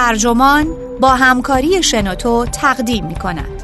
ترجمان 0.00 0.76
با 1.00 1.08
همکاری 1.08 1.82
شنوتو 1.82 2.46
تقدیم 2.46 3.06
می 3.06 3.14
کند. 3.14 3.62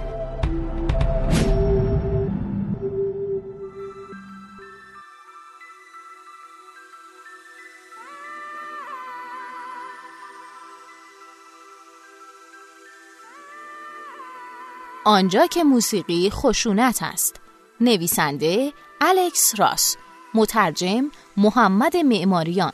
آنجا 15.04 15.46
که 15.46 15.64
موسیقی 15.64 16.30
خشونت 16.30 16.98
است. 17.02 17.40
نویسنده 17.80 18.72
الکس 19.00 19.60
راس. 19.60 19.96
مترجم 20.34 21.10
محمد 21.36 21.96
معماریان. 21.96 22.72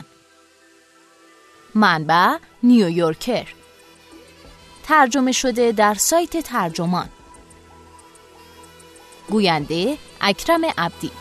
منبع 1.75 2.37
نیویورکر 2.63 3.47
ترجمه 4.83 5.31
شده 5.31 5.71
در 5.71 5.93
سایت 5.93 6.37
ترجمان. 6.37 7.09
گوینده 9.29 9.97
اکرم 10.21 10.61
عبدی. 10.77 11.11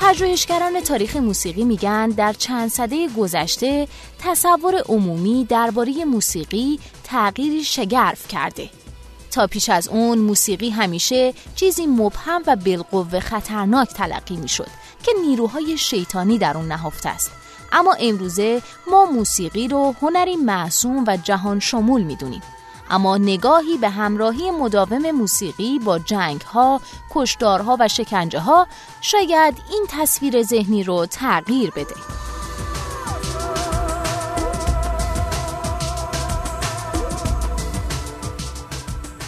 پژوهشگران 0.00 0.80
تاریخ 0.80 1.16
موسیقی 1.16 1.64
میگن 1.64 2.08
در 2.08 2.32
چند 2.32 2.68
سده 2.68 3.08
گذشته 3.08 3.88
تصور 4.18 4.82
عمومی 4.88 5.44
درباره 5.44 6.04
موسیقی 6.04 6.78
تغییری 7.04 7.64
شگرف 7.64 8.28
کرده. 8.28 8.70
تا 9.36 9.46
پیش 9.46 9.68
از 9.68 9.88
اون 9.88 10.18
موسیقی 10.18 10.70
همیشه 10.70 11.34
چیزی 11.56 11.86
مبهم 11.86 12.42
و 12.46 12.56
بالقوه 12.56 13.20
خطرناک 13.20 13.88
تلقی 13.88 14.36
می‌شد 14.36 14.68
که 15.02 15.12
نیروهای 15.20 15.78
شیطانی 15.78 16.38
در 16.38 16.56
اون 16.56 16.68
نهفته 16.68 17.08
است 17.08 17.30
اما 17.72 17.92
امروزه 18.00 18.62
ما 18.90 19.04
موسیقی 19.04 19.68
رو 19.68 19.94
هنری 20.02 20.36
معصوم 20.36 21.04
و 21.06 21.16
جهان 21.16 21.60
شمول 21.60 22.02
می‌دونیم 22.02 22.42
اما 22.90 23.18
نگاهی 23.18 23.76
به 23.78 23.88
همراهی 23.88 24.50
مداوم 24.50 25.10
موسیقی 25.10 25.78
با 25.78 25.98
جنگ 25.98 26.40
ها، 26.40 26.80
کشدارها 27.10 27.76
و 27.80 27.88
شکنجه 27.88 28.40
ها 28.40 28.66
شاید 29.00 29.54
این 29.70 29.86
تصویر 29.88 30.42
ذهنی 30.42 30.84
رو 30.84 31.06
تغییر 31.06 31.70
بده. 31.70 32.25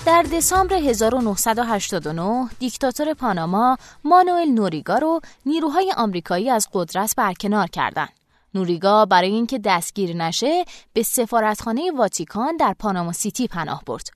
در 0.08 0.22
دسامبر 0.22 0.74
1989 0.74 2.48
دیکتاتور 2.58 3.14
پاناما 3.14 3.76
مانوئل 4.04 4.48
نوریگا 4.48 4.98
رو 4.98 5.20
نیروهای 5.46 5.92
آمریکایی 5.96 6.50
از 6.50 6.68
قدرت 6.72 7.14
برکنار 7.16 7.66
کردند. 7.66 8.08
نوریگا 8.54 9.04
برای 9.04 9.30
اینکه 9.30 9.58
دستگیر 9.58 10.16
نشه 10.16 10.64
به 10.92 11.02
سفارتخانه 11.02 11.90
واتیکان 11.96 12.56
در 12.56 12.74
پاناما 12.78 13.12
سیتی 13.12 13.48
پناه 13.48 13.82
برد. 13.86 14.08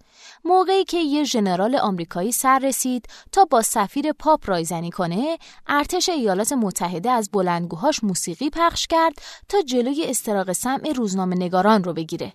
موقعی 0.45 0.85
که 0.85 0.99
یه 0.99 1.25
ژنرال 1.25 1.77
آمریکایی 1.77 2.33
سر 2.33 2.59
رسید 2.59 3.07
تا 3.33 3.45
با 3.45 3.63
سفیر 3.63 4.13
پاپ 4.13 4.51
رایزنی 4.51 4.91
کنه، 4.91 5.39
ارتش 5.67 6.09
ایالات 6.09 6.53
متحده 6.53 7.11
از 7.11 7.31
بلندگوهاش 7.33 8.05
موسیقی 8.05 8.51
پخش 8.51 8.87
کرد 8.87 9.15
تا 9.49 9.63
جلوی 9.63 10.05
استراق 10.07 10.53
سمع 10.53 10.93
روزنامه 10.93 11.37
نگاران 11.37 11.85
رو 11.85 11.93
بگیره. 11.93 12.33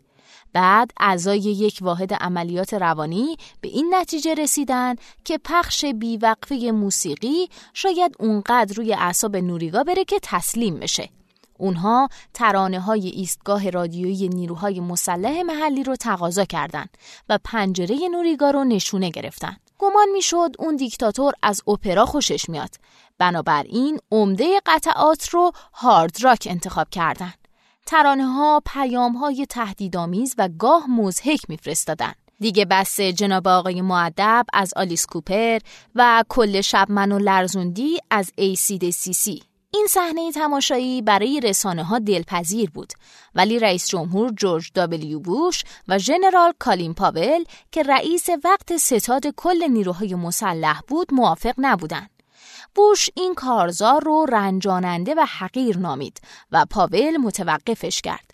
بعد 0.53 0.91
اعضای 0.99 1.39
یک 1.39 1.77
واحد 1.81 2.13
عملیات 2.13 2.73
روانی 2.73 3.37
به 3.61 3.67
این 3.67 3.95
نتیجه 3.95 4.33
رسیدن 4.33 4.95
که 5.25 5.37
پخش 5.37 5.85
بیوقفه 5.85 6.71
موسیقی 6.71 7.49
شاید 7.73 8.15
اونقدر 8.19 8.75
روی 8.75 8.93
اعصاب 8.93 9.35
نوریگا 9.35 9.83
بره 9.83 10.05
که 10.05 10.19
تسلیم 10.23 10.79
بشه. 10.79 11.09
اونها 11.57 12.09
ترانه 12.33 12.79
های 12.79 13.07
ایستگاه 13.07 13.69
رادیویی 13.69 14.29
نیروهای 14.29 14.79
مسلح 14.79 15.41
محلی 15.41 15.83
رو 15.83 15.95
تقاضا 15.95 16.45
کردند 16.45 16.89
و 17.29 17.39
پنجره 17.43 17.97
نوریگا 18.11 18.51
رو 18.51 18.63
نشونه 18.63 19.09
گرفتن. 19.09 19.57
گمان 19.79 20.09
می‌شد 20.13 20.55
اون 20.59 20.75
دیکتاتور 20.75 21.33
از 21.43 21.61
اپرا 21.67 22.05
خوشش 22.05 22.49
میاد. 22.49 22.69
بنابراین 23.17 23.99
عمده 24.11 24.45
قطعات 24.65 25.29
رو 25.29 25.51
هارد 25.73 26.23
راک 26.23 26.47
انتخاب 26.49 26.89
کردند. 26.89 27.36
ترانه 27.87 28.25
ها 28.25 28.61
پیام 28.65 29.13
های 29.13 29.45
تهدیدآمیز 29.45 30.35
و 30.37 30.49
گاه 30.59 30.89
مزهک 30.89 31.39
میفرستادن. 31.49 32.13
دیگه 32.39 32.65
بس 32.65 32.99
جناب 32.99 33.47
آقای 33.47 33.81
معدب 33.81 34.45
از 34.53 34.73
آلیس 34.75 35.05
کوپر 35.05 35.59
و 35.95 36.23
کل 36.29 36.61
شب 36.61 36.85
منو 36.89 37.19
لرزوندی 37.19 37.97
از 38.11 38.31
سی 38.55 38.93
سی. 39.13 39.43
این 39.73 39.87
صحنه 39.89 40.31
تماشایی 40.31 41.01
برای 41.01 41.39
رسانه 41.39 41.83
ها 41.83 41.99
دلپذیر 41.99 42.69
بود 42.69 42.93
ولی 43.35 43.59
رئیس 43.59 43.87
جمهور 43.87 44.31
جورج 44.31 44.71
دابلیو 44.73 45.19
بوش 45.19 45.63
و 45.87 45.97
ژنرال 45.97 46.53
کالین 46.59 46.93
پاول 46.93 47.43
که 47.71 47.83
رئیس 47.83 48.29
وقت 48.43 48.77
ستاد 48.77 49.27
کل 49.35 49.67
نیروهای 49.67 50.15
مسلح 50.15 50.81
بود 50.87 51.13
موافق 51.13 51.53
نبودند. 51.57 52.16
بوش 52.77 53.09
این 53.15 53.35
کارزار 53.35 54.03
رو 54.03 54.25
رنجاننده 54.25 55.15
و 55.17 55.25
حقیر 55.39 55.77
نامید 55.77 56.21
و 56.51 56.65
پاول 56.69 57.17
متوقفش 57.17 58.01
کرد. 58.01 58.31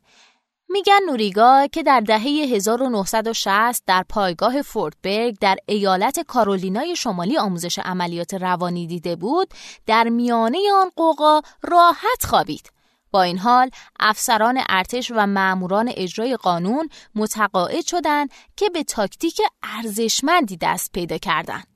میگن 0.69 0.99
نوریگا 1.09 1.67
که 1.67 1.83
در 1.83 1.99
دهه 1.99 2.21
1960 2.21 3.83
در 3.87 4.05
پایگاه 4.09 4.61
فورتبرگ 4.61 5.37
در 5.39 5.57
ایالت 5.65 6.19
کارولینای 6.19 6.95
شمالی 6.95 7.37
آموزش 7.37 7.79
عملیات 7.79 8.33
روانی 8.33 8.87
دیده 8.87 9.15
بود 9.15 9.47
در 9.85 10.09
میانه 10.09 10.57
آن 10.73 10.91
قوقا 10.95 11.41
راحت 11.61 12.25
خوابید 12.25 12.71
با 13.11 13.21
این 13.21 13.37
حال 13.37 13.69
افسران 13.99 14.59
ارتش 14.69 15.11
و 15.15 15.27
ماموران 15.27 15.91
اجرای 15.95 16.35
قانون 16.35 16.89
متقاعد 17.15 17.85
شدند 17.85 18.29
که 18.57 18.69
به 18.69 18.83
تاکتیک 18.83 19.41
ارزشمندی 19.63 20.57
دست 20.57 20.91
پیدا 20.91 21.17
کردند 21.17 21.72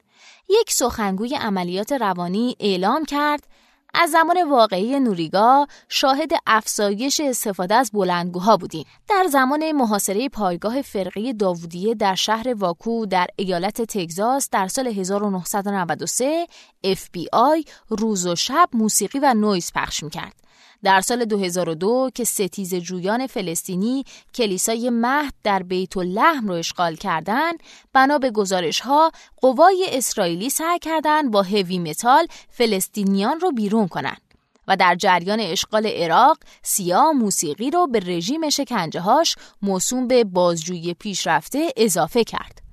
یک 0.50 0.72
سخنگوی 0.72 1.36
عملیات 1.36 1.92
روانی 1.92 2.56
اعلام 2.60 3.06
کرد 3.06 3.48
از 3.94 4.12
زمان 4.12 4.50
واقعی 4.50 5.00
نوریه‌گا 5.00 5.68
شاهد 5.90 6.32
افزایش 6.48 7.20
استفاده 7.20 7.76
از 7.76 7.92
بلندگوها 7.94 8.58
بودیم. 8.58 8.86
در 9.10 9.26
زمان 9.32 9.72
محاصره 9.72 10.30
پایگاه 10.30 10.82
فرقه 10.82 11.34
داوودیه 11.34 11.96
در 11.96 12.16
شهر 12.16 12.54
واکو 12.54 13.06
در 13.06 13.28
ایالت 13.36 13.82
تگزاس 13.82 14.50
در 14.52 14.68
سال 14.68 14.88
1993 14.88 16.48
FBI 16.86 17.70
روز 17.90 18.28
و 18.28 18.36
شب 18.36 18.70
موسیقی 18.74 19.20
و 19.20 19.34
نویز 19.34 19.72
پخش 19.76 20.04
می‌کرد. 20.04 20.47
در 20.84 21.02
سال 21.02 21.26
2002 21.26 22.10
که 22.16 22.24
ستیز 22.24 22.76
جویان 22.76 23.28
فلسطینی 23.28 24.04
کلیسای 24.34 24.90
مهد 24.90 25.34
در 25.44 25.64
بیت 25.64 25.98
لحم 25.98 26.48
رو 26.48 26.54
اشغال 26.54 26.96
کردند، 26.96 27.64
بنا 27.94 28.18
به 28.18 28.32
گزارش 28.32 28.80
ها 28.80 29.12
قوای 29.38 29.86
اسرائیلی 29.90 30.50
سعی 30.50 30.80
کردند 30.80 31.32
با 31.32 31.42
هوی 31.42 31.80
متال 31.80 32.28
فلسطینیان 32.50 33.40
رو 33.40 33.52
بیرون 33.52 33.88
کنند. 33.88 34.22
و 34.68 34.78
در 34.78 34.96
جریان 34.96 35.40
اشغال 35.40 35.88
عراق 35.88 36.38
سیاه 36.64 37.12
موسیقی 37.12 37.72
رو 37.72 37.88
به 37.88 38.00
رژیم 38.00 38.50
شکنجه 38.50 39.00
هاش 39.00 39.36
موسوم 39.62 40.08
به 40.08 40.24
بازجویی 40.24 40.94
پیشرفته 40.94 41.70
اضافه 41.78 42.24
کرد. 42.24 42.67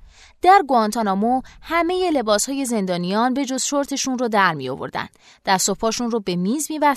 در 0.45 0.63
گوانتانامو 0.69 1.43
همه 1.63 2.11
لباس 2.11 2.49
های 2.49 2.65
زندانیان 2.65 3.35
به 3.35 3.45
جز 3.45 3.63
شورتشون 3.63 4.19
رو 4.19 4.29
در 4.29 4.55
می 4.55 4.69
آوردن. 4.69 5.09
دست 5.47 5.69
و 5.69 5.75
پاشون 5.75 6.11
رو 6.11 6.21
به 6.21 6.37
میز 6.37 6.71
می 6.71 6.79
و 6.79 6.95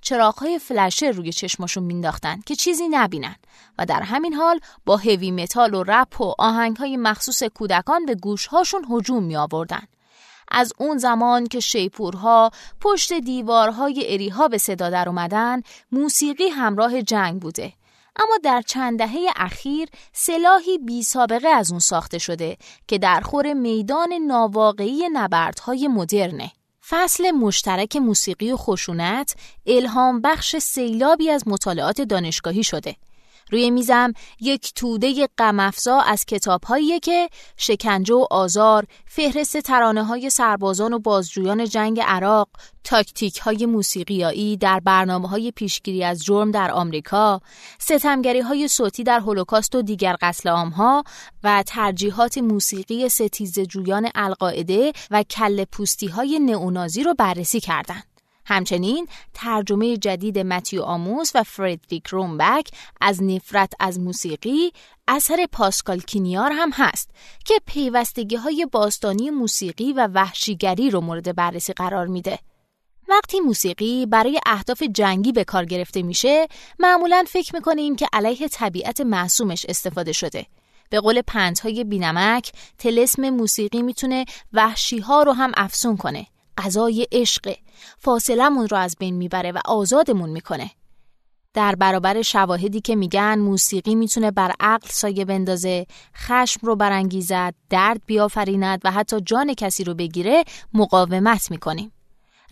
چراغ 0.00 0.38
های 0.38 0.58
فلشه 0.58 1.06
روی 1.06 1.32
چشماشون 1.32 1.82
مینداختن 1.82 2.40
که 2.46 2.54
چیزی 2.54 2.88
نبینن 2.88 3.36
و 3.78 3.86
در 3.86 4.02
همین 4.02 4.34
حال 4.34 4.60
با 4.86 4.96
هوی 4.96 5.30
متال 5.30 5.74
و 5.74 5.82
رپ 5.82 6.20
و 6.20 6.34
آهنگ 6.38 6.76
های 6.76 6.96
مخصوص 6.96 7.42
کودکان 7.42 8.06
به 8.06 8.14
گوشهاشون 8.14 8.86
هجوم 8.90 9.22
می 9.22 9.36
آوردن. 9.36 9.82
از 10.50 10.72
اون 10.78 10.98
زمان 10.98 11.46
که 11.46 11.60
شیپورها 11.60 12.50
پشت 12.80 13.12
دیوارهای 13.12 14.12
اریها 14.12 14.48
به 14.48 14.58
صدا 14.58 14.90
در 14.90 15.08
اومدن 15.08 15.62
موسیقی 15.92 16.48
همراه 16.48 17.02
جنگ 17.02 17.40
بوده 17.40 17.72
اما 18.16 18.38
در 18.42 18.62
چند 18.66 18.98
دهه 18.98 19.26
اخیر 19.36 19.88
سلاحی 20.12 20.78
بی 20.78 21.02
سابقه 21.02 21.48
از 21.48 21.70
اون 21.70 21.80
ساخته 21.80 22.18
شده 22.18 22.56
که 22.88 22.98
در 22.98 23.20
خور 23.20 23.52
میدان 23.52 24.12
ناواقعی 24.12 25.08
نبردهای 25.12 25.88
مدرنه. 25.88 26.50
فصل 26.88 27.30
مشترک 27.30 27.96
موسیقی 27.96 28.52
و 28.52 28.56
خشونت 28.56 29.34
الهام 29.66 30.20
بخش 30.20 30.56
سیلابی 30.56 31.30
از 31.30 31.48
مطالعات 31.48 32.00
دانشگاهی 32.00 32.64
شده. 32.64 32.96
روی 33.50 33.70
میزم 33.70 34.12
یک 34.40 34.72
توده 34.74 35.28
غمافزا 35.38 36.00
از 36.00 36.24
کتابهاییه 36.24 37.00
که 37.00 37.28
شکنجه 37.56 38.14
و 38.14 38.26
آزار، 38.30 38.86
فهرست 39.06 39.60
ترانه 39.60 40.04
های 40.04 40.30
سربازان 40.30 40.92
و 40.92 40.98
بازجویان 40.98 41.64
جنگ 41.64 42.00
عراق، 42.00 42.48
تاکتیک 42.84 43.38
های 43.38 43.66
موسیقیایی 43.66 44.56
در 44.56 44.80
برنامه 44.80 45.28
های 45.28 45.50
پیشگیری 45.50 46.04
از 46.04 46.24
جرم 46.24 46.50
در 46.50 46.70
آمریکا، 46.70 47.40
ستمگری 47.78 48.40
های 48.40 48.68
صوتی 48.68 49.04
در 49.04 49.20
هولوکاست 49.20 49.74
و 49.74 49.82
دیگر 49.82 50.16
قتل 50.22 50.48
و 51.44 51.64
ترجیحات 51.66 52.38
موسیقی 52.38 53.08
ستیز 53.08 53.60
جویان 53.60 54.10
القاعده 54.14 54.92
و 55.10 55.22
کل 55.22 55.64
پوستی 55.64 56.06
های 56.06 56.38
نئونازی 56.38 57.02
رو 57.02 57.14
بررسی 57.14 57.60
کردند. 57.60 58.09
همچنین 58.50 59.08
ترجمه 59.34 59.96
جدید 59.96 60.38
متیو 60.38 60.82
آموس 60.82 61.30
و 61.34 61.42
فردریک 61.42 62.06
رومبک 62.06 62.68
از 63.00 63.22
نفرت 63.22 63.72
از 63.80 64.00
موسیقی 64.00 64.72
اثر 65.08 65.46
پاسکال 65.52 66.00
کینیار 66.00 66.52
هم 66.52 66.70
هست 66.74 67.10
که 67.44 67.54
پیوستگی 67.66 68.36
های 68.36 68.66
باستانی 68.72 69.30
موسیقی 69.30 69.92
و 69.92 70.06
وحشیگری 70.06 70.90
رو 70.90 71.00
مورد 71.00 71.36
بررسی 71.36 71.72
قرار 71.72 72.06
میده. 72.06 72.38
وقتی 73.08 73.40
موسیقی 73.40 74.06
برای 74.06 74.40
اهداف 74.46 74.82
جنگی 74.82 75.32
به 75.32 75.44
کار 75.44 75.64
گرفته 75.64 76.02
میشه 76.02 76.48
معمولا 76.78 77.24
فکر 77.28 77.54
می‌کنیم 77.54 77.96
که 77.96 78.08
علیه 78.12 78.48
طبیعت 78.48 79.00
معصومش 79.00 79.66
استفاده 79.68 80.12
شده 80.12 80.46
به 80.90 81.00
قول 81.00 81.22
پندهای 81.22 81.84
بینمک 81.84 82.52
تلسم 82.78 83.30
موسیقی 83.30 83.82
می‌تونه 83.82 84.24
وحشی 84.52 84.98
ها 84.98 85.22
رو 85.22 85.32
هم 85.32 85.52
افسون 85.56 85.96
کنه 85.96 86.26
غذای 86.58 87.06
عشق 87.12 87.54
فاصلمون 87.98 88.68
رو 88.68 88.76
از 88.76 88.96
بین 88.98 89.14
می‌بره 89.14 89.52
و 89.52 89.58
آزادمون 89.64 90.30
می‌کنه 90.30 90.70
در 91.54 91.74
برابر 91.74 92.22
شواهدی 92.22 92.80
که 92.80 92.96
میگن 92.96 93.38
موسیقی 93.38 93.94
می‌تونه 93.94 94.30
بر 94.30 94.52
عقل 94.60 94.88
سایه 94.88 95.24
بندازه، 95.24 95.86
خشم 96.16 96.66
رو 96.66 96.76
برانگیزد، 96.76 97.54
درد 97.70 98.00
بیافریند 98.06 98.80
و 98.84 98.90
حتی 98.90 99.20
جان 99.20 99.54
کسی 99.54 99.84
رو 99.84 99.94
بگیره 99.94 100.44
مقاومت 100.74 101.50
می‌کنیم. 101.50 101.92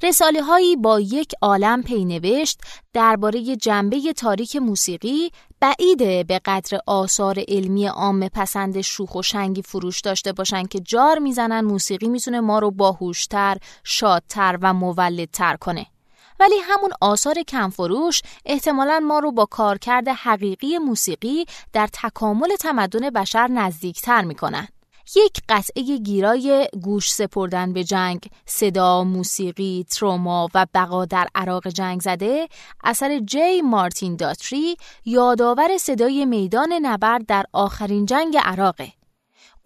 رساله 0.02 0.42
هایی 0.42 0.76
با 0.76 1.00
یک 1.00 1.32
عالم 1.42 1.82
پینوشت 1.82 2.60
درباره 2.92 3.56
جنبه 3.56 4.12
تاریک 4.12 4.56
موسیقی 4.56 5.30
بعیده 5.60 6.24
به 6.24 6.40
قدر 6.44 6.78
آثار 6.86 7.44
علمی 7.48 7.86
عام 7.86 8.28
پسند 8.28 8.80
شوخ 8.80 9.14
و 9.14 9.22
شنگی 9.22 9.62
فروش 9.62 10.00
داشته 10.00 10.32
باشن 10.32 10.66
که 10.66 10.80
جار 10.80 11.18
می‌زنن 11.18 11.60
موسیقی 11.60 12.08
می‌تونه 12.08 12.40
ما 12.40 12.58
رو 12.58 12.70
باهوشتر، 12.70 13.56
شادتر 13.84 14.58
و 14.62 14.74
مولدتر 14.74 15.56
کنه. 15.56 15.86
ولی 16.40 16.54
همون 16.62 16.90
آثار 17.00 17.42
کمفروش 17.42 18.22
احتمالا 18.46 19.00
ما 19.00 19.18
رو 19.18 19.32
با 19.32 19.44
کارکرد 19.44 20.08
حقیقی 20.08 20.78
موسیقی 20.78 21.44
در 21.72 21.88
تکامل 21.92 22.56
تمدن 22.60 23.10
بشر 23.10 23.48
نزدیکتر 23.48 24.24
می‌کنن. 24.24 24.68
یک 25.16 25.40
قطعه 25.49 25.99
گیرای 25.99 26.69
گوش 26.82 27.12
سپردن 27.12 27.72
به 27.72 27.84
جنگ، 27.84 28.20
صدا، 28.46 29.05
موسیقی، 29.05 29.87
تروما 29.90 30.49
و 30.55 30.66
بقا 30.75 31.05
در 31.05 31.28
عراق 31.34 31.69
جنگ 31.69 32.00
زده 32.00 32.49
اثر 32.84 33.19
جی 33.19 33.62
مارتین 33.62 34.16
داتری 34.16 34.76
یادآور 35.05 35.76
صدای 35.76 36.26
میدان 36.26 36.72
نبرد 36.72 37.26
در 37.26 37.44
آخرین 37.52 38.06
جنگ 38.06 38.37
عراقه. 38.43 38.97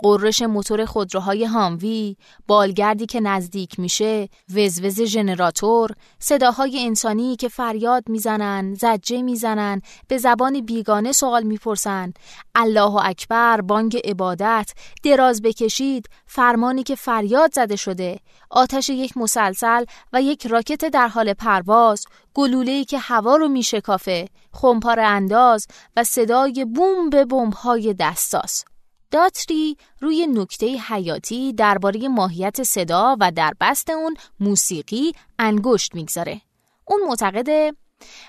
قررش 0.02 0.42
موتور 0.42 0.84
خودروهای 0.84 1.44
هاموی، 1.44 2.16
بالگردی 2.46 3.06
که 3.06 3.20
نزدیک 3.20 3.80
میشه، 3.80 4.28
وزوز 4.54 5.02
ژنراتور، 5.02 5.90
صداهای 6.18 6.86
انسانی 6.86 7.36
که 7.36 7.48
فریاد 7.48 8.08
می‌زنن، 8.08 8.74
زجه 8.74 9.22
می‌زنن، 9.22 9.82
به 10.08 10.18
زبان 10.18 10.60
بیگانه 10.60 11.12
سوال 11.12 11.42
می‌پرسن، 11.42 12.12
الله 12.54 13.06
اکبر، 13.06 13.60
بانگ 13.60 14.00
عبادت، 14.04 14.72
دراز 15.02 15.42
بکشید، 15.42 16.08
فرمانی 16.26 16.82
که 16.82 16.94
فریاد 16.94 17.54
زده 17.54 17.76
شده، 17.76 18.20
آتش 18.50 18.88
یک 18.88 19.16
مسلسل 19.16 19.84
و 20.12 20.22
یک 20.22 20.46
راکت 20.46 20.84
در 20.84 21.08
حال 21.08 21.32
پرواز، 21.32 22.06
گلوله‌ای 22.34 22.84
که 22.84 22.98
هوا 22.98 23.36
رو 23.36 23.48
میشکافه، 23.48 24.28
خمپار 24.52 25.00
انداز 25.00 25.66
و 25.96 26.04
صدای 26.04 26.64
بوم 26.64 27.10
به 27.10 27.24
بمب‌های 27.24 27.94
دستاس. 27.94 28.64
داتری 29.12 29.76
روی 30.00 30.26
نکته 30.26 30.66
حیاتی 30.66 31.52
درباره 31.52 32.08
ماهیت 32.08 32.62
صدا 32.62 33.16
و 33.20 33.32
در 33.32 33.52
بست 33.60 33.90
اون 33.90 34.14
موسیقی 34.40 35.12
انگشت 35.38 35.94
می‌گذاره. 35.94 36.40
اون 36.84 37.00
معتقده 37.08 37.72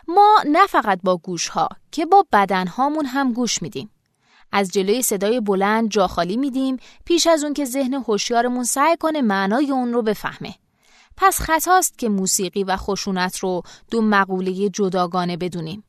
ما 0.07 0.38
نه 0.45 0.68
فقط 0.68 1.00
با 1.03 1.18
گوش 1.18 1.47
ها 1.47 1.69
که 1.91 2.06
با 2.06 2.25
بدن 2.31 2.68
هامون 2.68 3.06
هم 3.06 3.33
گوش 3.33 3.62
میدیم. 3.62 3.89
از 4.51 4.71
جلوی 4.71 5.01
صدای 5.01 5.39
بلند 5.39 5.89
جا 5.89 6.07
خالی 6.07 6.38
میدیم 6.38 6.77
پیش 7.06 7.27
از 7.27 7.44
اون 7.44 7.53
که 7.53 7.65
ذهن 7.65 7.94
هوشیارمون 7.94 8.63
سعی 8.63 8.97
کنه 8.97 9.21
معنای 9.21 9.71
اون 9.71 9.94
رو 9.94 10.01
بفهمه. 10.01 10.56
پس 11.18 11.39
خطاست 11.41 11.97
که 11.97 12.09
موسیقی 12.09 12.63
و 12.63 12.77
خشونت 12.77 13.38
رو 13.38 13.62
دو 13.91 14.01
مقوله 14.01 14.69
جداگانه 14.69 15.38
بدونیم. 15.38 15.83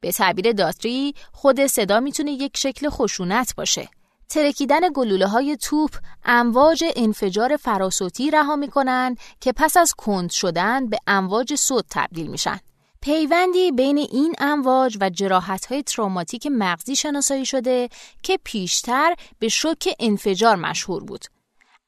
به 0.00 0.12
تعبیر 0.12 0.52
داتری 0.52 1.14
خود 1.32 1.66
صدا 1.66 2.00
می‌تونه 2.00 2.30
یک 2.30 2.56
شکل 2.56 2.88
خشونت 2.88 3.54
باشه. 3.56 3.88
ترکیدن 4.28 4.80
گلوله 4.94 5.26
های 5.26 5.56
توپ 5.56 5.90
امواج 6.24 6.84
انفجار 6.96 7.56
فراسوتی 7.56 8.30
رها 8.30 8.56
می‌کنن 8.56 9.16
که 9.40 9.52
پس 9.52 9.76
از 9.76 9.94
کند 9.94 10.30
شدن 10.30 10.88
به 10.88 10.98
امواج 11.06 11.54
صوت 11.54 11.84
تبدیل 11.90 12.26
میشن. 12.26 12.60
پیوندی 13.00 13.72
بین 13.72 13.98
این 13.98 14.34
امواج 14.38 14.98
و 15.00 15.10
جراحت 15.10 15.66
های 15.66 15.82
تروماتیک 15.82 16.46
مغزی 16.46 16.96
شناسایی 16.96 17.46
شده 17.46 17.88
که 18.22 18.38
پیشتر 18.44 19.14
به 19.38 19.48
شوک 19.48 19.88
انفجار 20.00 20.56
مشهور 20.56 21.04
بود. 21.04 21.24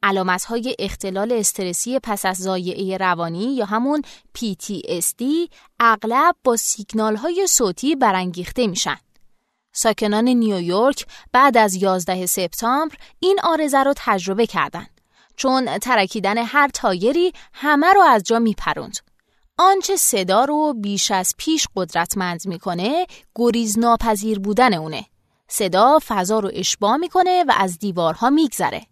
علامت 0.03 0.45
های 0.45 0.77
اختلال 0.79 1.33
استرسی 1.33 1.99
پس 1.99 2.27
از 2.27 2.37
زایعه 2.37 2.97
روانی 2.97 3.55
یا 3.55 3.65
همون 3.65 4.03
PTSD 4.39 5.25
اغلب 5.81 6.37
با 6.45 6.57
سیگنال 6.57 7.17
های 7.17 7.47
صوتی 7.47 7.97
برانگیخته 7.97 8.67
میشن. 8.67 8.97
ساکنان 9.73 10.29
نیویورک 10.29 11.07
بعد 11.33 11.57
از 11.57 11.75
11 11.75 12.27
سپتامبر 12.27 12.95
این 13.21 13.41
آرزه 13.45 13.83
رو 13.83 13.95
تجربه 13.97 14.47
کردند 14.47 15.01
چون 15.37 15.79
ترکیدن 15.79 16.39
هر 16.39 16.69
تایری 16.69 17.33
همه 17.53 17.93
رو 17.93 18.01
از 18.01 18.23
جا 18.23 18.39
میپروند. 18.39 18.97
آنچه 19.59 19.97
صدا 19.97 20.45
رو 20.45 20.75
بیش 20.75 21.11
از 21.11 21.35
پیش 21.39 21.67
قدرتمند 21.77 22.49
می‌کنه 22.49 23.07
گریز 23.35 23.79
ناپذیر 23.79 24.39
بودن 24.39 24.75
اونه. 24.75 25.07
صدا 25.49 25.99
فضا 26.09 26.39
رو 26.39 26.51
اشباه 26.55 26.97
می‌کنه 26.97 27.45
و 27.49 27.53
از 27.57 27.79
دیوارها 27.79 28.31
میگذره. 28.31 28.83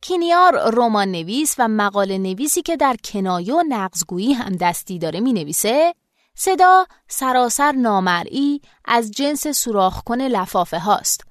کینیار 0.00 0.70
رمان 0.74 1.08
نویس 1.12 1.54
و 1.58 1.68
مقاله 1.68 2.18
نویسی 2.18 2.62
که 2.62 2.76
در 2.76 2.96
کنایه 3.04 3.54
و 3.54 3.62
نقضگویی 3.68 4.32
هم 4.32 4.56
دستی 4.56 4.98
داره 4.98 5.20
می 5.20 5.32
نویسه 5.32 5.94
صدا 6.34 6.86
سراسر 7.08 7.72
نامرئی 7.72 8.60
از 8.84 9.10
جنس 9.10 9.46
سوراخ 9.46 10.02
کن 10.02 10.20
لفافه 10.20 10.78
هاست. 10.78 11.24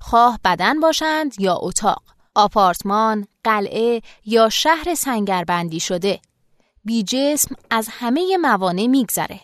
خواه 0.00 0.40
بدن 0.44 0.80
باشند 0.80 1.40
یا 1.40 1.58
اتاق، 1.60 2.02
آپارتمان، 2.34 3.26
قلعه 3.44 4.02
یا 4.24 4.48
شهر 4.48 4.94
سنگربندی 4.94 5.80
شده. 5.80 6.20
بی 6.84 7.02
جسم 7.02 7.54
از 7.70 7.88
همه 7.90 8.36
موانع 8.36 8.86
میگذره. 8.86 9.40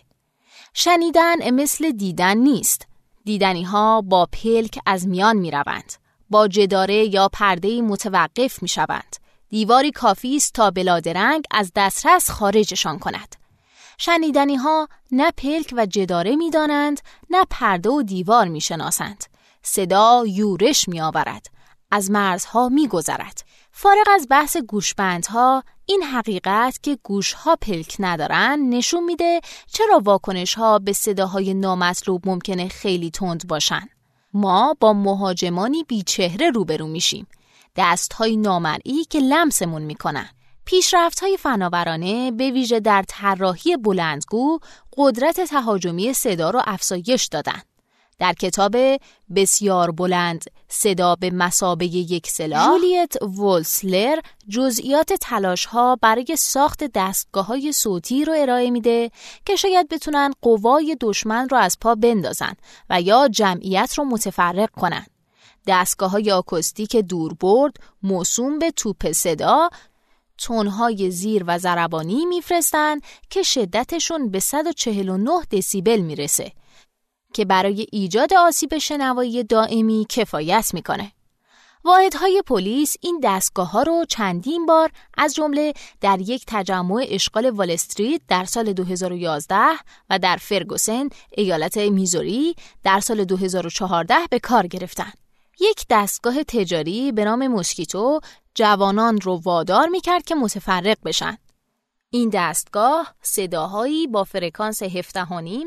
شنیدن 0.75 1.51
مثل 1.51 1.91
دیدن 1.91 2.37
نیست. 2.37 2.87
دیدنی 3.25 3.63
ها 3.63 4.01
با 4.01 4.27
پلک 4.27 4.79
از 4.87 5.09
میان 5.09 5.37
می 5.37 5.51
روند. 5.51 5.93
با 6.31 6.49
جداره 6.49 7.15
یا 7.15 7.29
پرده 7.29 7.83
متوقف 7.83 8.63
می 8.63 8.69
شوند. 8.69 9.17
دیواری 9.49 9.91
کافی 9.91 10.37
است 10.37 10.53
تا 10.53 10.71
بلادرنگ 10.71 11.45
از 11.51 11.73
دسترس 11.77 12.31
خارجشان 12.31 12.99
کند. 12.99 13.44
شنیدنی 14.05 14.57
ها 14.57 14.89
نه 15.13 15.31
پلک 15.31 15.75
و 15.77 15.87
جداره 15.87 16.37
می 16.37 16.51
دانند 16.51 17.01
نه 17.31 17.45
پرده 17.51 17.91
و 17.91 18.03
دیوار 18.03 18.49
می 18.49 18.61
شناسند. 18.61 19.25
صدا 19.63 20.25
یورش 20.27 20.89
می 20.89 21.01
آورد. 21.01 21.47
از 21.91 22.11
مرزها 22.11 22.69
می 22.69 22.89
گذرد. 22.89 23.41
فارغ 23.73 24.07
از 24.11 24.27
بحث 24.31 24.57
گوشبندها 24.57 25.63
این 25.87 26.03
حقیقت 26.03 26.83
که 26.83 26.99
گوشها 27.03 27.57
پلک 27.57 27.97
ندارن 27.99 28.59
نشون 28.69 29.05
میده 29.05 29.41
چرا 29.73 30.01
واکنش 30.05 30.55
ها 30.55 30.79
به 30.79 30.93
صداهای 30.93 31.55
نامطلوب 31.55 32.29
ممکنه 32.29 32.69
خیلی 32.69 33.11
تند 33.11 33.49
باشن. 33.49 33.89
ما 34.35 34.77
با 34.81 34.93
مهاجمانی 34.93 35.85
بیچهره 35.85 36.51
روبرو 36.51 36.87
میشیم. 36.87 37.27
دست 37.77 38.13
های 38.13 38.37
نامرئی 38.37 39.05
که 39.11 39.19
لمسمون 39.19 39.83
می‌کنن. 39.83 40.29
پیشرفت 40.65 41.21
های 41.21 41.37
فناورانه 41.37 42.31
به 42.31 42.51
ویژه 42.51 42.81
در 42.81 43.05
طراحی 43.09 43.77
بلندگو 43.77 44.59
قدرت 44.97 45.41
تهاجمی 45.41 46.13
صدا 46.13 46.51
را 46.51 46.61
افزایش 46.61 47.25
دادند. 47.27 47.65
در 48.19 48.33
کتاب 48.33 48.77
بسیار 49.37 49.91
بلند 49.91 50.45
صدا 50.69 51.15
به 51.15 51.31
مسابه 51.31 51.87
یک 51.87 52.27
سلاح 52.27 52.67
جولیت 52.67 53.23
وولسلر 53.23 54.21
جزئیات 54.49 55.13
تلاش 55.13 55.65
ها 55.65 55.97
برای 55.97 56.37
ساخت 56.39 56.85
دستگاه 56.95 57.47
های 57.47 57.73
صوتی 57.73 58.25
رو 58.25 58.35
ارائه 58.37 58.71
میده 58.71 59.11
که 59.45 59.57
شاید 59.57 59.89
بتونن 59.89 60.33
قوای 60.43 60.97
دشمن 61.01 61.49
رو 61.49 61.57
از 61.57 61.79
پا 61.81 61.95
بندازن 61.95 62.55
و 62.91 63.01
یا 63.01 63.29
جمعیت 63.29 63.95
رو 63.99 64.05
متفرق 64.05 64.71
کنن. 64.71 65.07
دستگاه 65.67 66.11
های 66.11 66.33
آکوستیک 66.33 66.97
دوربرد 66.97 67.77
موسوم 68.03 68.59
به 68.59 68.71
توپ 68.71 69.13
صدا 69.13 69.69
تونهای 70.39 71.11
زیر 71.11 71.45
و 71.47 71.59
زربانی 71.59 72.27
میفرستن 72.27 72.99
که 73.31 73.43
شدتشون 73.43 74.31
به 74.31 74.41
149 74.41 75.31
دسیبل 75.53 76.01
می‌رسه 76.01 76.53
که 77.35 77.45
برای 77.45 77.87
ایجاد 77.93 78.35
آسیب 78.35 78.79
شنوایی 78.79 79.45
دائمی 79.45 80.07
کفایت 80.09 80.71
می‌کنه. 80.75 81.13
واحدهای 81.85 82.43
پلیس 82.47 82.97
این 83.01 83.21
دستگاه 83.23 83.71
ها 83.71 83.83
رو 83.83 84.05
چندین 84.09 84.67
بار 84.67 84.91
از 85.19 85.35
جمله 85.35 85.73
در 86.01 86.21
یک 86.21 86.45
تجمع 86.47 87.07
اشغال 87.09 87.51
وال 87.51 87.71
استریت 87.71 88.21
در 88.29 88.45
سال 88.45 88.73
2011 88.73 89.57
و 90.11 90.19
در 90.19 90.37
فرگوسن 90.37 91.09
ایالت 91.31 91.77
میزوری 91.77 92.55
در 92.85 93.01
سال 93.01 93.25
2014 93.25 94.15
به 94.31 94.39
کار 94.39 94.67
گرفتن. 94.67 95.13
یک 95.61 95.87
دستگاه 95.91 96.45
تجاری 96.45 97.13
به 97.13 97.25
نام 97.25 97.47
موسکیتو 97.47 98.21
جوانان 98.55 99.21
رو 99.21 99.41
وادار 99.45 99.89
می‌کرد 99.89 100.25
که 100.25 100.35
متفرق 100.35 100.97
بشن. 101.05 101.39
این 102.11 102.31
دستگاه 102.33 103.15
صداهایی 103.23 104.07
با 104.07 104.25
فرکانس 104.25 104.83
17.5 104.83 104.91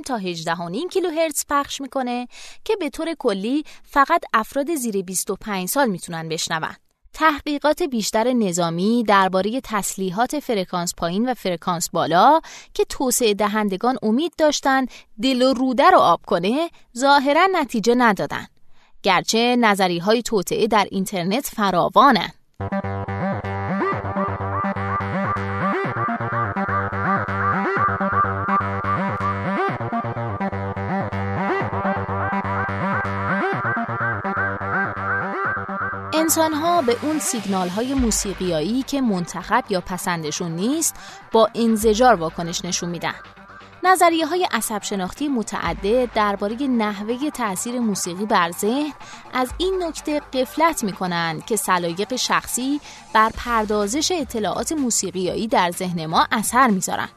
تا 0.05 0.19
18.5 0.19 0.89
کیلوهرتز 0.91 1.45
پخش 1.49 1.81
می‌کنه 1.81 2.27
که 2.65 2.75
به 2.75 2.89
طور 2.89 3.13
کلی 3.13 3.63
فقط 3.83 4.23
افراد 4.33 4.75
زیر 4.75 5.01
25 5.01 5.69
سال 5.69 5.89
می‌تونن 5.89 6.29
بشنون. 6.29 6.75
تحقیقات 7.13 7.83
بیشتر 7.83 8.33
نظامی 8.33 9.03
درباره 9.07 9.61
تسلیحات 9.63 10.39
فرکانس 10.39 10.95
پایین 10.95 11.29
و 11.29 11.33
فرکانس 11.33 11.89
بالا 11.89 12.39
که 12.73 12.85
توسعه 12.85 13.33
دهندگان 13.33 13.97
امید 14.03 14.33
داشتند 14.37 14.91
دل 15.21 15.41
و 15.41 15.53
روده 15.53 15.89
رو 15.89 15.97
آب 15.97 16.21
کنه 16.25 16.69
ظاهرا 16.97 17.47
نتیجه 17.51 17.95
ندادن. 17.95 18.47
گرچه 19.03 19.55
نظری 19.55 19.99
های 19.99 20.21
توطعه 20.21 20.67
در 20.67 20.87
اینترنت 20.91 21.45
فراوانند. 21.45 22.36
انسان 22.59 22.73
ها 36.53 36.81
به 36.81 36.97
اون 37.01 37.19
سیگنال 37.19 37.69
های 37.69 37.93
موسیقیایی 37.93 38.83
که 38.83 39.01
منتخب 39.01 39.63
یا 39.69 39.81
پسندشون 39.81 40.51
نیست 40.51 40.95
با 41.31 41.49
انزجار 41.55 42.15
واکنش 42.15 42.65
نشون 42.65 42.89
میدن. 42.89 43.13
نظریه 43.83 44.25
های 44.25 44.47
عصب 44.51 44.83
شناختی 44.83 45.27
متعدد 45.27 46.13
درباره 46.13 46.55
نحوه 46.55 47.29
تاثیر 47.29 47.79
موسیقی 47.79 48.25
بر 48.25 48.51
ذهن 48.51 48.93
از 49.33 49.49
این 49.57 49.83
نکته 49.83 50.19
قفلت 50.19 50.83
می 50.83 50.91
کنند 50.91 51.45
که 51.45 51.55
سلایق 51.55 52.15
شخصی 52.15 52.81
بر 53.13 53.29
پردازش 53.29 54.11
اطلاعات 54.11 54.71
موسیقیایی 54.71 55.47
در 55.47 55.71
ذهن 55.71 56.05
ما 56.05 56.27
اثر 56.31 56.67
می‌ذارن. 56.67 57.09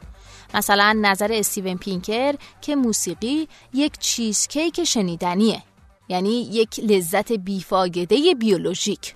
مثلا 0.53 0.97
نظر 1.01 1.31
استیون 1.33 1.77
پینکر 1.77 2.35
که 2.61 2.75
موسیقی 2.75 3.47
یک 3.73 3.97
چیزکیک 3.99 4.83
شنیدنیه 4.83 5.63
یعنی 6.09 6.41
یک 6.41 6.79
لذت 6.79 7.31
بیفاگده 7.31 8.33
بیولوژیک 8.39 9.15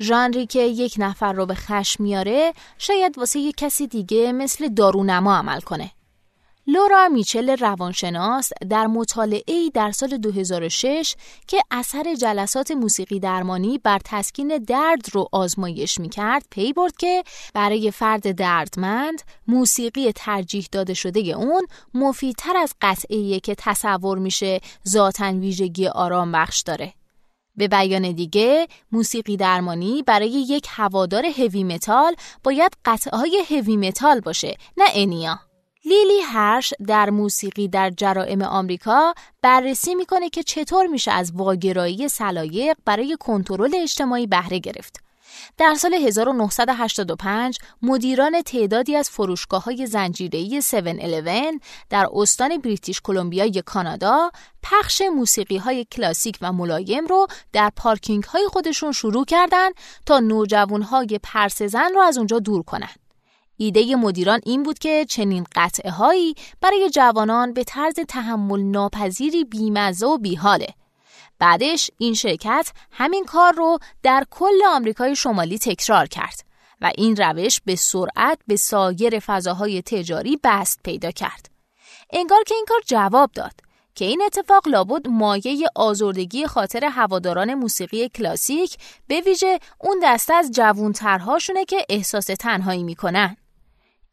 ژانری 0.00 0.46
که 0.46 0.60
یک 0.60 0.94
نفر 0.98 1.32
رو 1.32 1.46
به 1.46 1.54
خشم 1.54 2.02
میاره 2.02 2.52
شاید 2.78 3.18
واسه 3.18 3.38
یک 3.38 3.56
کسی 3.56 3.86
دیگه 3.86 4.32
مثل 4.32 4.68
دارونما 4.68 5.36
عمل 5.36 5.60
کنه 5.60 5.90
لورا 6.70 7.08
میچل 7.08 7.56
روانشناس 7.56 8.52
در 8.70 8.86
مطالعه 8.86 9.70
در 9.74 9.90
سال 9.90 10.16
2006 10.16 11.14
که 11.46 11.62
اثر 11.70 12.14
جلسات 12.14 12.70
موسیقی 12.70 13.20
درمانی 13.20 13.78
بر 13.78 13.98
تسکین 14.04 14.58
درد 14.58 15.06
رو 15.12 15.28
آزمایش 15.32 16.00
می‌کرد 16.00 16.46
پی 16.50 16.72
برد 16.72 16.96
که 16.96 17.24
برای 17.54 17.90
فرد 17.90 18.32
دردمند 18.32 19.22
موسیقی 19.46 20.12
ترجیح 20.12 20.68
داده 20.72 20.94
شده 20.94 21.20
اون 21.20 21.66
مفیدتر 21.94 22.56
از 22.56 22.74
قطعه‌ایه 22.80 23.40
که 23.40 23.54
تصور 23.58 24.18
میشه 24.18 24.60
ذاتا 24.88 25.32
ویژگی 25.32 25.86
آرام 25.86 26.32
بخش 26.32 26.60
داره. 26.60 26.92
به 27.56 27.68
بیان 27.68 28.12
دیگه 28.12 28.68
موسیقی 28.92 29.36
درمانی 29.36 30.02
برای 30.06 30.30
یک 30.30 30.66
هوادار 30.70 31.26
هوی 31.26 31.64
متال 31.64 32.14
باید 32.44 32.72
قطعه 32.84 33.18
های 33.18 33.44
هوی 33.50 33.76
متال 33.76 34.20
باشه 34.20 34.56
نه 34.76 34.84
انیا. 34.94 35.47
لیلی 35.88 36.20
هرش 36.20 36.74
در 36.86 37.10
موسیقی 37.10 37.68
در 37.68 37.90
جرائم 37.90 38.42
آمریکا 38.42 39.14
بررسی 39.42 39.94
می‌کنه 39.94 40.30
که 40.30 40.42
چطور 40.42 40.86
میشه 40.86 41.10
از 41.10 41.32
واگرایی 41.34 42.08
سلایق 42.08 42.76
برای 42.84 43.16
کنترل 43.20 43.74
اجتماعی 43.74 44.26
بهره 44.26 44.58
گرفت. 44.58 45.00
در 45.56 45.74
سال 45.74 45.94
1985 45.94 47.58
مدیران 47.82 48.42
تعدادی 48.42 48.96
از 48.96 49.10
فروشگاه 49.10 49.64
های 49.64 49.86
زنجیره‌ای 49.86 50.62
7-11 50.62 51.60
در 51.90 52.08
استان 52.12 52.58
بریتیش 52.58 53.00
کلمبیای 53.00 53.62
کانادا 53.66 54.30
پخش 54.62 55.02
موسیقی 55.14 55.56
های 55.56 55.84
کلاسیک 55.84 56.38
و 56.42 56.52
ملایم 56.52 57.06
رو 57.06 57.26
در 57.52 57.70
پارکینگ 57.76 58.24
های 58.24 58.48
خودشون 58.48 58.92
شروع 58.92 59.24
کردند 59.24 59.74
تا 60.06 60.20
نوجوان 60.20 60.82
های 60.82 61.20
پرسزن 61.22 61.92
رو 61.94 62.00
از 62.00 62.18
اونجا 62.18 62.38
دور 62.38 62.62
کنند. 62.62 63.07
ایده 63.60 63.96
مدیران 63.96 64.40
این 64.46 64.62
بود 64.62 64.78
که 64.78 65.04
چنین 65.08 65.46
قطعه 65.54 65.90
هایی 65.90 66.34
برای 66.60 66.90
جوانان 66.90 67.52
به 67.52 67.64
طرز 67.64 67.94
تحمل 68.08 68.60
ناپذیری 68.60 69.44
بیمزه 69.44 70.06
و 70.06 70.18
بیحاله. 70.18 70.74
بعدش 71.38 71.90
این 71.98 72.14
شرکت 72.14 72.72
همین 72.92 73.24
کار 73.24 73.52
رو 73.52 73.78
در 74.02 74.24
کل 74.30 74.64
آمریکای 74.68 75.16
شمالی 75.16 75.58
تکرار 75.58 76.06
کرد 76.06 76.44
و 76.80 76.90
این 76.96 77.16
روش 77.16 77.60
به 77.64 77.76
سرعت 77.76 78.38
به 78.46 78.56
سایر 78.56 79.18
فضاهای 79.18 79.82
تجاری 79.82 80.38
بست 80.44 80.80
پیدا 80.84 81.10
کرد. 81.10 81.50
انگار 82.12 82.42
که 82.46 82.54
این 82.54 82.64
کار 82.68 82.80
جواب 82.86 83.30
داد 83.34 83.52
که 83.94 84.04
این 84.04 84.22
اتفاق 84.22 84.68
لابد 84.68 85.08
مایه 85.08 85.68
آزردگی 85.74 86.46
خاطر 86.46 86.84
هواداران 86.84 87.54
موسیقی 87.54 88.08
کلاسیک 88.08 88.76
به 89.06 89.20
ویژه 89.20 89.58
اون 89.78 90.00
دسته 90.02 90.34
از 90.34 90.50
جوونترهاشونه 90.52 91.64
که 91.64 91.86
احساس 91.88 92.26
تنهایی 92.26 92.82
می‌کنن. 92.82 93.36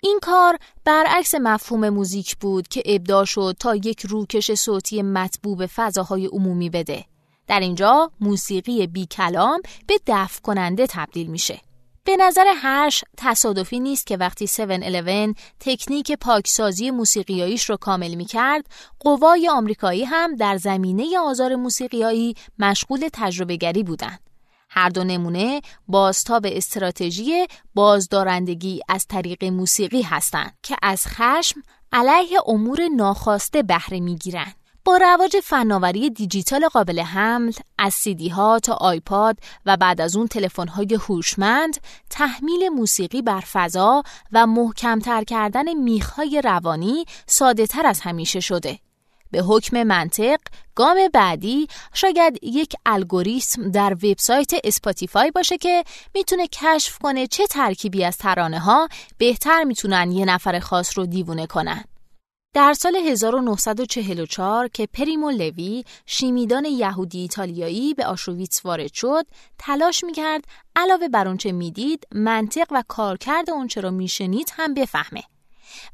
این 0.06 0.20
کار 0.22 0.58
برعکس 0.86 1.36
مفهوم 1.36 1.90
موزیک 1.90 2.38
بود 2.38 2.68
که 2.68 2.84
ابداع 2.86 3.26
شد 3.26 3.56
تا 3.60 3.76
یک 3.76 4.06
روکش 4.06 4.54
صوتی 4.54 5.02
مطبوع 5.02 5.58
به 5.58 5.68
فضاهای 5.68 6.26
عمومی 6.26 6.70
بده. 6.70 7.06
در 7.48 7.60
اینجا 7.60 8.12
موسیقی 8.20 8.88
بی 8.88 9.06
کلام 9.06 9.62
به 9.88 10.00
دفع 10.08 10.42
کننده 10.42 10.88
تبدیل 10.90 11.28
میشه. 11.28 11.62
به 12.04 12.18
نظر 12.18 12.46
هرش 12.56 13.04
تصادفی 13.18 13.80
نیست 13.80 14.08
که 14.08 14.18
وقتی 14.18 14.48
7-11 14.48 15.36
تکنیک 15.60 16.12
پاکسازی 16.12 16.92
موسیقیاییش 16.92 17.70
رو 17.70 17.78
کامل 17.78 18.16
می 18.16 18.26
کرد، 18.26 18.66
قوای 19.00 19.50
آمریکایی 19.50 20.04
هم 20.04 20.36
در 20.36 20.58
زمینه 20.58 21.20
آزار 21.20 21.56
موسیقیایی 21.56 22.36
مشغول 22.60 23.10
تجربه 23.14 23.56
گری 23.56 23.84
بودند. 23.84 24.25
هر 24.76 24.90
دو 24.90 25.04
نمونه 25.04 25.62
بازتاب 25.88 26.46
استراتژی 26.50 27.48
بازدارندگی 27.76 28.82
از 28.90 29.06
طریق 29.08 29.46
موسیقی 29.46 30.02
هستند 30.02 30.58
که 30.64 30.76
از 30.82 31.08
خشم 31.08 31.62
علیه 31.92 32.40
امور 32.48 32.88
ناخواسته 32.96 33.64
بهره 33.64 34.00
می‌گیرند. 34.00 34.56
با 34.86 34.98
رواج 34.98 35.38
فناوری 35.44 36.10
دیجیتال 36.10 36.68
قابل 36.68 37.00
حمل 37.00 37.52
از 37.78 37.94
سیدی 37.94 38.30
ها 38.30 38.60
تا 38.60 38.74
آیپاد 38.74 39.38
و 39.66 39.78
بعد 39.78 40.02
از 40.02 40.16
اون 40.16 40.28
تلفن 40.28 40.68
های 40.68 40.98
هوشمند 41.10 41.78
تحمیل 42.10 42.70
موسیقی 42.70 43.22
بر 43.22 43.40
فضا 43.40 44.04
و 44.32 44.48
محکمتر 44.48 45.24
کردن 45.24 45.74
میخهای 45.74 46.42
روانی 46.44 47.06
ساده 47.28 47.68
تر 47.68 47.86
از 47.86 48.02
همیشه 48.02 48.40
شده. 48.40 48.80
به 49.32 49.42
حکم 49.42 49.84
منطق 49.84 50.40
گام 50.76 50.98
بعدی 51.14 51.68
شاید 51.94 52.40
یک 52.44 52.74
الگوریتم 52.86 53.72
در 53.72 53.94
وبسایت 53.94 54.52
اسپاتیفای 54.64 55.32
باشه 55.32 55.58
که 55.58 55.84
می‌تونه 56.16 56.48
کشف 56.48 56.98
کنه 56.98 57.28
چه 57.28 57.48
ترکیبی 57.48 58.04
از 58.04 58.18
ترانه 58.18 58.60
ها 58.60 58.88
بهتر 59.18 59.64
می‌تونن 59.64 60.12
یه 60.12 60.26
نفر 60.26 60.60
خاص 60.60 60.98
رو 60.98 61.06
دیوونه 61.06 61.48
کنن. 61.48 61.84
در 62.54 62.74
سال 62.74 62.96
1944 62.96 64.68
که 64.68 64.88
پریمو 64.94 65.32
لوی 65.32 65.84
شیمیدان 66.06 66.66
یهودی 66.66 67.20
ایتالیایی 67.20 67.94
به 67.94 68.06
آشویتس 68.06 68.66
وارد 68.66 68.94
شد، 68.94 69.26
تلاش 69.60 70.04
می‌کرد 70.04 70.44
علاوه 70.76 71.08
بر 71.08 71.28
اونچه 71.28 71.52
می‌دید، 71.52 72.08
منطق 72.12 72.68
و 72.72 72.84
کارکرد 72.88 73.50
اونچه 73.50 73.82
رو 73.82 73.92
میشنید 73.92 74.52
هم 74.54 74.74
بفهمه. 74.74 75.24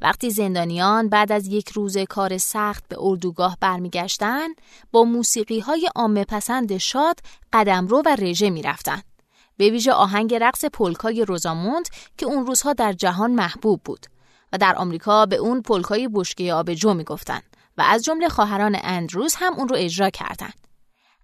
وقتی 0.01 0.29
زندانیان 0.29 1.09
بعد 1.09 1.31
از 1.31 1.47
یک 1.47 1.69
روز 1.69 1.97
کار 1.97 2.37
سخت 2.37 2.87
به 2.87 2.95
اردوگاه 2.99 3.57
برمیگشتند 3.59 4.55
با 4.91 5.03
موسیقی 5.03 5.59
های 5.59 5.89
عامه 5.95 6.25
پسند 6.25 6.77
شاد 6.77 7.19
قدمرو 7.53 8.01
و 8.05 8.15
رژه 8.19 8.49
می‌رفتند 8.49 9.03
به 9.57 9.69
ویژه 9.69 9.91
آهنگ 9.91 10.35
رقص 10.35 10.65
پلکای 10.65 11.25
روزاموند 11.25 11.87
که 12.17 12.25
اون 12.25 12.45
روزها 12.45 12.73
در 12.73 12.93
جهان 12.93 13.31
محبوب 13.31 13.81
بود 13.85 14.05
و 14.53 14.57
در 14.57 14.75
آمریکا 14.75 15.25
به 15.25 15.35
اون 15.35 15.61
پلکای 15.61 16.09
بشکه 16.13 16.53
آبجو 16.53 16.93
می‌گفتند 16.93 17.43
و 17.77 17.81
از 17.81 18.03
جمله 18.03 18.29
خواهران 18.29 18.77
اندروز 18.83 19.35
هم 19.37 19.53
اون 19.53 19.67
رو 19.67 19.75
اجرا 19.79 20.09
کردند. 20.09 20.67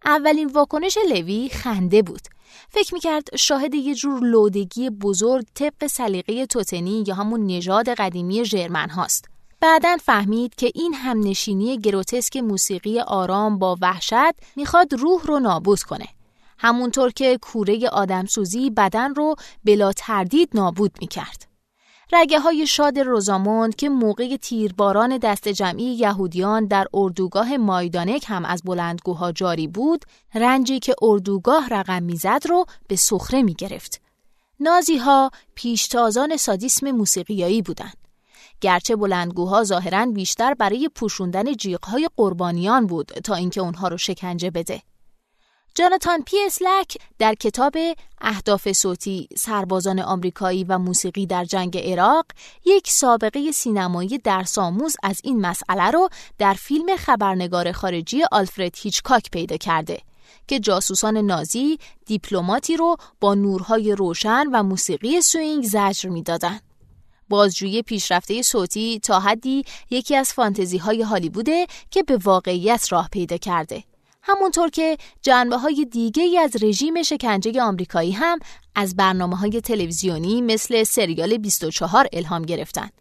اولین 0.06 0.48
واکنش 0.48 0.98
لوی 1.10 1.50
خنده 1.50 2.02
بود. 2.02 2.22
فکر 2.70 2.94
می‌کرد 2.94 3.36
شاهد 3.36 3.76
یه 3.76 3.96
جور 3.96 4.20
لودگی 4.24 4.90
بزرگ 4.90 5.46
طبق 5.56 5.88
سلیقه 5.88 6.46
توتنی 6.46 7.04
یا 7.08 7.16
همون 7.16 7.46
نژاد 7.46 7.90
قدیمی 7.90 8.46
ژرمن 8.46 8.90
هاست. 8.90 9.26
بعدا 9.60 9.98
فهمید 10.04 10.56
که 10.56 10.72
این 10.76 10.94
همنشینی 10.94 11.78
گروتسک 11.78 12.38
موسیقی 12.38 13.00
آرام 13.00 13.60
با 13.60 13.78
وحشت 13.82 14.34
می‌خواد 14.56 14.94
روح 14.94 15.24
رو 15.24 15.40
نابود 15.40 15.80
کنه. 15.80 16.08
همونطور 16.58 17.12
که 17.12 17.38
کوره 17.42 17.90
آدمسوزی 17.90 18.70
بدن 18.70 19.16
رو 19.16 19.36
بلا 19.66 19.92
تردید 19.94 20.50
نابود 20.54 20.92
می‌کرد. 21.02 21.47
رگه 22.12 22.40
های 22.40 22.68
شاد 22.68 23.00
روزاموند 23.00 23.76
که 23.76 23.90
موقع 23.90 24.36
تیرباران 24.36 25.18
دست 25.18 25.48
جمعی 25.48 25.84
یهودیان 25.84 26.66
در 26.66 26.88
اردوگاه 26.94 27.58
مایدانک 27.58 28.26
هم 28.28 28.46
از 28.46 28.62
بلندگوها 28.66 29.32
جاری 29.32 29.68
بود، 29.68 30.06
رنجی 30.36 30.80
که 30.80 30.96
اردوگاه 31.02 31.70
رقم 31.70 32.04
می‌زد 32.04 32.42
رو 32.50 32.66
به 32.88 32.96
سخره 32.96 33.42
می 33.42 33.54
گرفت. 33.54 34.02
نازی 34.60 34.98
ها 34.98 35.32
پیشتازان 35.56 36.38
سادیسم 36.38 36.92
موسیقیایی 36.92 37.62
بودند. 37.62 37.98
گرچه 38.62 38.96
بلندگوها 38.96 39.64
ظاهرا 39.64 40.06
بیشتر 40.06 40.54
برای 40.54 40.90
پوشوندن 40.96 41.46
های 41.84 42.10
قربانیان 42.18 42.88
بود 42.88 43.06
تا 43.06 43.36
اینکه 43.36 43.62
اونها 43.62 43.88
رو 43.88 43.98
شکنجه 43.98 44.50
بده. 44.52 44.82
جاناتان 45.78 46.24
پی 46.24 46.38
اسلک 46.46 46.98
در 47.20 47.34
کتاب 47.34 47.74
اهداف 48.22 48.72
صوتی 48.72 49.28
سربازان 49.38 50.00
آمریکایی 50.00 50.64
و 50.64 50.78
موسیقی 50.78 51.26
در 51.26 51.46
جنگ 51.46 51.78
عراق 51.78 52.26
یک 52.66 52.90
سابقه 52.90 53.52
سینمایی 53.52 54.18
درسآموز 54.18 54.96
از 55.04 55.22
این 55.24 55.42
مسئله 55.42 55.92
رو 55.92 56.10
در 56.38 56.54
فیلم 56.54 56.96
خبرنگار 56.96 57.72
خارجی 57.72 58.24
آلفرد 58.32 58.76
هیچکاک 58.78 59.32
پیدا 59.32 59.58
کرده 59.58 60.02
که 60.48 60.60
جاسوسان 60.60 61.18
نازی 61.18 61.80
دیپلماتی 62.06 62.78
رو 62.78 62.96
با 63.20 63.36
نورهای 63.36 63.96
روشن 63.96 64.46
و 64.54 64.64
موسیقی 64.64 65.22
سوینگ 65.22 65.64
زجر 65.64 66.10
می‌دادند. 66.10 66.62
بازجویی 67.30 67.82
پیشرفته 67.82 68.42
صوتی 68.42 69.00
تا 69.00 69.20
حدی 69.20 69.64
یکی 69.90 70.16
از 70.16 70.34
فانتزی 70.34 70.78
های 70.78 71.02
هالیووده 71.02 71.68
که 71.92 72.04
به 72.04 72.18
واقعیت 72.18 72.92
راه 72.92 73.10
پیدا 73.12 73.38
کرده. 73.38 73.84
همونطور 74.28 74.70
که 74.70 74.98
جنبه 75.22 75.58
های 75.58 75.86
دیگه 75.86 76.40
از 76.40 76.64
رژیم 76.64 77.04
شکنجه 77.04 77.62
آمریکایی 77.62 78.12
هم 78.12 78.40
از 78.76 78.96
برنامه 78.96 79.36
های 79.36 79.62
تلویزیونی 79.62 80.42
مثل 80.42 80.84
سریال 80.84 81.38
24 81.38 82.08
الهام 82.14 82.42
گرفتند. 82.42 82.92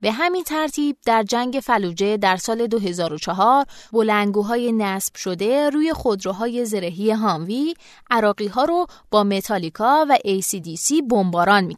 به 0.00 0.12
همین 0.12 0.44
ترتیب 0.44 0.96
در 1.06 1.22
جنگ 1.22 1.60
فلوجه 1.62 2.16
در 2.16 2.36
سال 2.36 2.66
2004 2.66 3.66
بلنگوهای 3.92 4.72
نصب 4.72 5.16
شده 5.16 5.70
روی 5.70 5.92
خودروهای 5.92 6.64
زرهی 6.64 7.10
هاموی 7.10 7.74
عراقی 8.10 8.46
ها 8.46 8.64
رو 8.64 8.86
با 9.10 9.24
متالیکا 9.24 10.06
و 10.08 10.18
ACDC 10.24 11.02
بمباران 11.10 11.64
می 11.64 11.74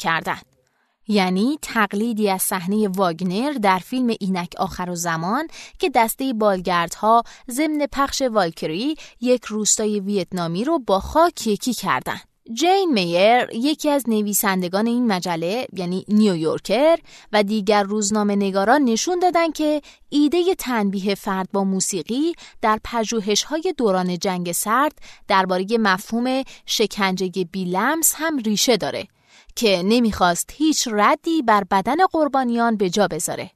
یعنی 1.09 1.59
تقلیدی 1.63 2.31
از 2.31 2.43
صحنه 2.43 2.89
واگنر 2.89 3.53
در 3.53 3.79
فیلم 3.79 4.17
اینک 4.21 4.55
آخر 4.59 4.91
و 4.91 4.95
زمان 4.95 5.49
که 5.79 5.91
دسته 5.91 6.33
بالگردها 6.33 7.23
ضمن 7.51 7.87
پخش 7.93 8.23
والکری 8.23 8.97
یک 9.21 9.45
روستای 9.45 10.01
ویتنامی 10.01 10.65
رو 10.65 10.79
با 10.79 11.01
خاک 11.01 11.47
یکی 11.47 11.75
کردند. 11.75 12.33
جین 12.55 12.93
میر 12.93 13.51
یکی 13.53 13.91
از 13.91 14.09
نویسندگان 14.09 14.87
این 14.87 15.07
مجله 15.07 15.67
یعنی 15.73 16.05
نیویورکر 16.09 16.99
و 17.33 17.43
دیگر 17.43 17.83
روزنامه 17.83 18.37
نگاران 18.37 18.85
نشون 18.85 19.19
دادن 19.19 19.51
که 19.53 19.83
ایده 20.09 20.55
تنبیه 20.55 21.15
فرد 21.15 21.49
با 21.53 21.65
موسیقی 21.65 22.33
در 22.63 22.81
پژوهش 22.85 23.43
های 23.43 23.75
دوران 23.77 24.19
جنگ 24.19 24.53
سرد 24.53 24.93
درباره 25.29 25.67
مفهوم 25.79 26.43
شکنجه 26.67 27.45
بیلمس 27.53 28.15
هم 28.17 28.39
ریشه 28.39 28.77
داره 28.77 29.09
که 29.57 29.83
نمی‌خواست 29.85 30.51
هیچ 30.53 30.89
ردی 30.93 31.43
بر 31.43 31.65
بدن 31.65 32.07
قربانیان 32.13 32.77
به 32.77 32.91
جا 32.91 33.09
بذاره. 33.09 33.51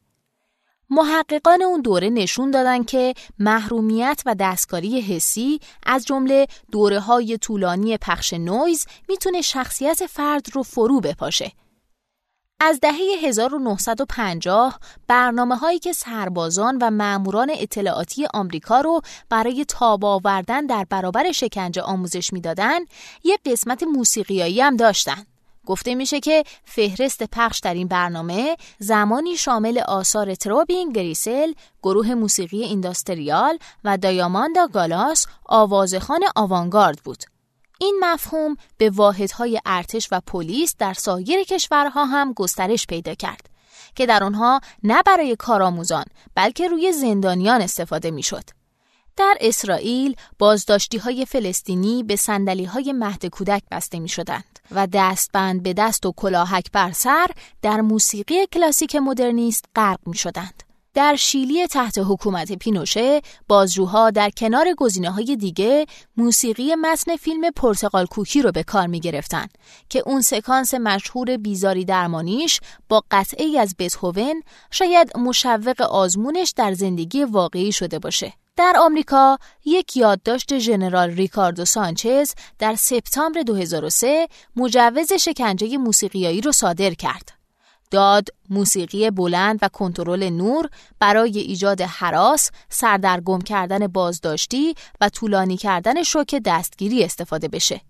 محققان 0.91 1.63
اون 1.63 1.81
دوره 1.81 2.11
نشون 2.11 2.51
دادن 2.51 2.85
که 2.85 3.15
محرومیت 3.39 4.23
و 4.27 4.35
دستکاری 4.41 5.01
حسی 5.01 5.61
از 5.87 6.05
جمله 6.07 6.47
دوره 6.73 7.01
های 7.01 7.39
طولانی 7.39 7.97
پخش 7.97 8.33
نویز 8.33 8.87
می‌تونه 9.09 9.41
شخصیت 9.41 10.07
فرد 10.07 10.47
رو 10.53 10.63
فرو 10.63 11.01
بپاشه. 11.01 11.53
از 12.61 12.81
دهه 12.81 12.99
1950 13.23 14.79
برنامه 15.09 15.57
هایی 15.57 15.79
که 15.79 15.93
سربازان 15.93 16.79
و 16.83 16.91
ماموران 16.91 17.51
اطلاعاتی 17.59 18.27
آمریکا 18.35 18.81
رو 18.81 19.01
برای 19.29 19.65
تاب 19.65 20.05
آوردن 20.05 20.67
در 20.67 20.87
برابر 20.91 21.33
شکنجه 21.33 21.83
آموزش 21.83 22.33
می‌دادند، 22.33 22.87
یک 23.25 23.41
قسمت 23.47 23.83
موسیقیایی 23.83 24.61
هم 24.61 24.77
داشتند. 24.77 25.36
گفته 25.67 25.95
میشه 25.95 26.21
که 26.21 26.45
فهرست 26.65 27.23
پخش 27.23 27.59
در 27.59 27.75
این 27.75 27.89
برنامه 27.89 28.57
زمانی 28.79 29.37
شامل 29.37 29.79
آثار 29.79 30.35
تروبینگ 30.35 30.95
گریسل، 30.95 31.53
گروه 31.83 32.15
موسیقی 32.15 32.63
اینداستریال 32.63 33.59
و 33.85 33.99
دایاماندا 33.99 34.67
گالاس 34.67 35.27
آوازخان 35.45 36.21
آوانگارد 36.37 36.99
بود. 37.05 37.23
این 37.79 38.01
مفهوم 38.01 38.57
به 38.79 38.91
واحدهای 38.91 39.61
ارتش 39.67 40.09
و 40.13 40.21
پلیس 40.27 40.75
در 40.79 40.95
سایر 40.95 41.43
کشورها 41.43 42.05
هم 42.05 42.33
گسترش 42.33 42.87
پیدا 42.87 43.15
کرد 43.15 43.51
که 43.95 44.07
در 44.07 44.25
آنها 44.25 44.61
نه 44.83 45.03
برای 45.03 45.37
کارآموزان 45.37 46.05
بلکه 46.35 46.69
روی 46.69 46.93
زندانیان 46.93 47.63
استفاده 47.63 48.11
می‌شد. 48.11 48.45
در 49.17 49.37
اسرائیل 49.41 50.17
بازداشتی 50.39 50.99
های 50.99 51.25
فلسطینی 51.25 52.03
به 52.03 52.17
سندلی 52.17 52.65
های 52.65 52.93
مهد 52.93 53.27
کودک 53.27 53.63
بسته 53.71 53.99
می 53.99 54.09
شدند 54.09 54.59
و 54.71 54.87
دستبند 54.93 55.63
به 55.63 55.73
دست 55.73 56.07
و 56.07 56.13
کلاهک 56.13 56.73
بر 56.73 56.93
سر 56.93 57.27
در 57.63 57.81
موسیقی 57.81 58.47
کلاسیک 58.47 58.97
مدرنیست 58.97 59.65
غرق 59.77 59.99
می 60.07 60.17
شدند. 60.17 60.63
در 60.95 61.17
شیلی 61.17 61.67
تحت 61.67 61.99
حکومت 61.99 62.53
پینوشه 62.53 63.23
بازجوها 63.49 64.11
در 64.11 64.31
کنار 64.31 64.75
گزینه 64.77 65.11
های 65.11 65.37
دیگه 65.37 65.87
موسیقی 66.17 66.75
متن 66.75 67.17
فیلم 67.17 67.51
پرتقال 67.51 68.07
کوکی 68.07 68.43
رو 68.43 68.53
به 68.53 68.63
کار 68.63 68.87
می 68.87 69.01
گرفتن 69.01 69.47
که 69.89 70.03
اون 70.07 70.21
سکانس 70.21 70.75
مشهور 70.75 71.37
بیزاری 71.37 71.85
درمانیش 71.85 72.61
با 72.89 73.03
قطعه 73.11 73.59
از 73.59 73.75
بتهوون 73.79 74.43
شاید 74.71 75.17
مشوق 75.17 75.83
آزمونش 75.83 76.53
در 76.57 76.75
زندگی 76.75 77.25
واقعی 77.25 77.73
شده 77.73 77.99
باشه. 77.99 78.33
در 78.57 78.75
آمریکا 78.79 79.39
یک 79.65 79.97
یادداشت 79.97 80.59
ژنرال 80.59 81.11
ریکاردو 81.11 81.65
سانچز 81.65 82.35
در 82.59 82.75
سپتامبر 82.75 83.43
2003 83.43 84.29
مجوز 84.57 85.13
شکنجه 85.13 85.77
موسیقیایی 85.77 86.41
را 86.41 86.53
صادر 86.53 86.95
کرد. 86.95 87.33
داد 87.91 88.29
موسیقی 88.51 89.11
بلند 89.11 89.59
و 89.63 89.69
کنترل 89.69 90.31
نور 90.31 90.69
برای 91.01 91.39
ایجاد 91.39 91.83
حراس، 91.83 92.51
سردرگم 92.69 93.39
کردن 93.39 93.87
بازداشتی 93.87 94.75
و 95.01 95.09
طولانی 95.09 95.57
کردن 95.57 96.03
شوک 96.03 96.35
دستگیری 96.45 97.05
استفاده 97.05 97.49
بشه. 97.49 97.81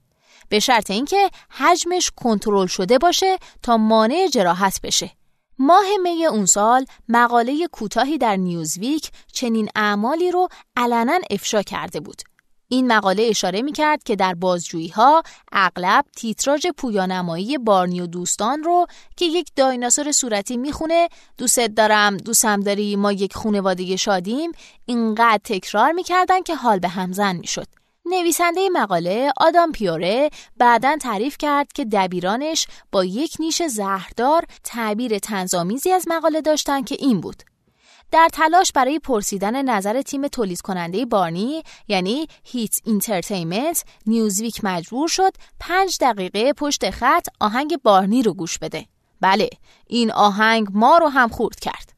به 0.48 0.58
شرط 0.58 0.90
اینکه 0.90 1.30
حجمش 1.50 2.10
کنترل 2.16 2.66
شده 2.66 2.98
باشه 2.98 3.38
تا 3.62 3.76
مانع 3.76 4.28
جراحت 4.32 4.80
بشه. 4.82 5.10
ماه 5.58 5.84
می 6.02 6.26
اون 6.26 6.46
سال 6.46 6.86
مقاله 7.08 7.66
کوتاهی 7.72 8.18
در 8.18 8.36
نیوزویک 8.36 9.10
چنین 9.32 9.68
اعمالی 9.76 10.30
رو 10.30 10.48
علنا 10.76 11.18
افشا 11.30 11.62
کرده 11.62 12.00
بود. 12.00 12.22
این 12.68 12.92
مقاله 12.92 13.22
اشاره 13.22 13.62
می 13.62 13.72
کرد 13.72 14.02
که 14.02 14.16
در 14.16 14.34
بازجویی 14.34 14.88
ها 14.88 15.22
اغلب 15.52 16.04
تیتراژ 16.16 16.66
پویانمایی 16.76 17.58
بارنی 17.58 18.00
و 18.00 18.06
دوستان 18.06 18.62
رو 18.62 18.86
که 19.16 19.24
یک 19.24 19.50
دایناسور 19.56 20.12
صورتی 20.12 20.56
می‌خونه 20.56 21.08
دوست 21.38 21.60
دارم 21.60 22.16
دوستم 22.16 22.60
داری 22.60 22.96
ما 22.96 23.12
یک 23.12 23.34
خونواده 23.34 23.96
شادیم 23.96 24.52
اینقدر 24.86 25.40
تکرار 25.44 25.92
می‌کردن 25.92 26.42
که 26.42 26.54
حال 26.54 26.78
به 26.78 26.88
همزن 26.88 27.36
می‌شد. 27.36 27.66
نویسنده 28.08 28.68
مقاله 28.68 29.32
آدام 29.36 29.72
پیوره 29.72 30.30
بعدا 30.56 30.96
تعریف 31.00 31.36
کرد 31.38 31.72
که 31.72 31.84
دبیرانش 31.84 32.66
با 32.92 33.04
یک 33.04 33.36
نیش 33.40 33.62
زهردار 33.62 34.44
تعبیر 34.64 35.18
طنزآمیزی 35.18 35.92
از 35.92 36.04
مقاله 36.08 36.40
داشتن 36.40 36.82
که 36.82 36.96
این 36.98 37.20
بود. 37.20 37.42
در 38.10 38.28
تلاش 38.32 38.72
برای 38.72 38.98
پرسیدن 38.98 39.62
نظر 39.62 40.02
تیم 40.02 40.28
تولید 40.28 40.60
کننده 40.60 41.04
بارنی 41.04 41.62
یعنی 41.88 42.26
هیت 42.44 42.80
Entertainment 42.84 43.84
نیوزویک 44.06 44.60
مجبور 44.62 45.08
شد 45.08 45.32
پنج 45.60 45.98
دقیقه 46.00 46.52
پشت 46.52 46.90
خط 46.90 47.26
آهنگ 47.40 47.78
بارنی 47.82 48.22
رو 48.22 48.34
گوش 48.34 48.58
بده. 48.58 48.86
بله 49.20 49.50
این 49.86 50.12
آهنگ 50.12 50.68
ما 50.70 50.98
رو 50.98 51.08
هم 51.08 51.28
خورد 51.28 51.60
کرد. 51.60 51.95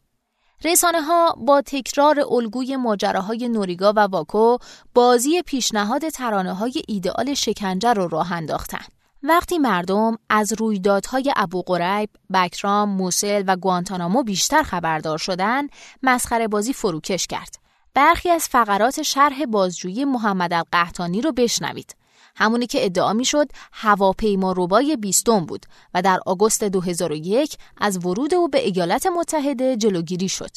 رسانه 0.65 1.03
ها 1.03 1.35
با 1.39 1.63
تکرار 1.63 2.25
الگوی 2.31 2.77
ماجراهای 2.77 3.49
نوریگا 3.49 3.93
و 3.97 3.99
واکو 3.99 4.59
بازی 4.95 5.43
پیشنهاد 5.43 6.09
ترانه 6.09 6.53
های 6.53 6.83
ایدئال 6.89 7.35
شکنجه 7.35 7.93
رو 7.93 8.09
راه 8.09 8.33
انداختن. 8.33 8.85
وقتی 9.23 9.59
مردم 9.59 10.19
از 10.31 10.53
رویدادهای 10.53 11.33
ابو 11.37 11.63
قریب، 11.63 12.11
بکرام، 12.33 12.89
موسل 12.89 13.45
و 13.47 13.57
گوانتانامو 13.57 14.23
بیشتر 14.23 14.63
خبردار 14.63 15.19
شدن، 15.19 15.67
مسخره 16.03 16.49
بازی 16.49 16.73
فروکش 16.73 17.27
کرد. 17.27 17.55
برخی 17.95 18.31
از 18.31 18.49
فقرات 18.49 19.03
شرح 19.03 19.45
بازجویی 19.45 20.05
محمد 20.05 20.53
القحطانی 20.53 21.21
رو 21.21 21.33
بشنوید. 21.33 21.98
همونی 22.39 22.67
که 22.67 22.85
ادعا 22.85 23.13
می‌شد 23.13 23.49
هواپیما 23.73 24.55
ربای 24.57 24.97
بیستون 24.97 25.47
بود 25.47 25.67
و 25.95 26.03
در 26.03 26.21
آگوست 26.27 26.65
2001 26.65 27.57
از 27.77 28.07
ورود 28.07 28.35
او 28.35 28.49
به 28.49 28.67
ایالات 28.67 29.07
متحده 29.07 29.77
جلوگیری 29.77 30.29
شد. 30.29 30.51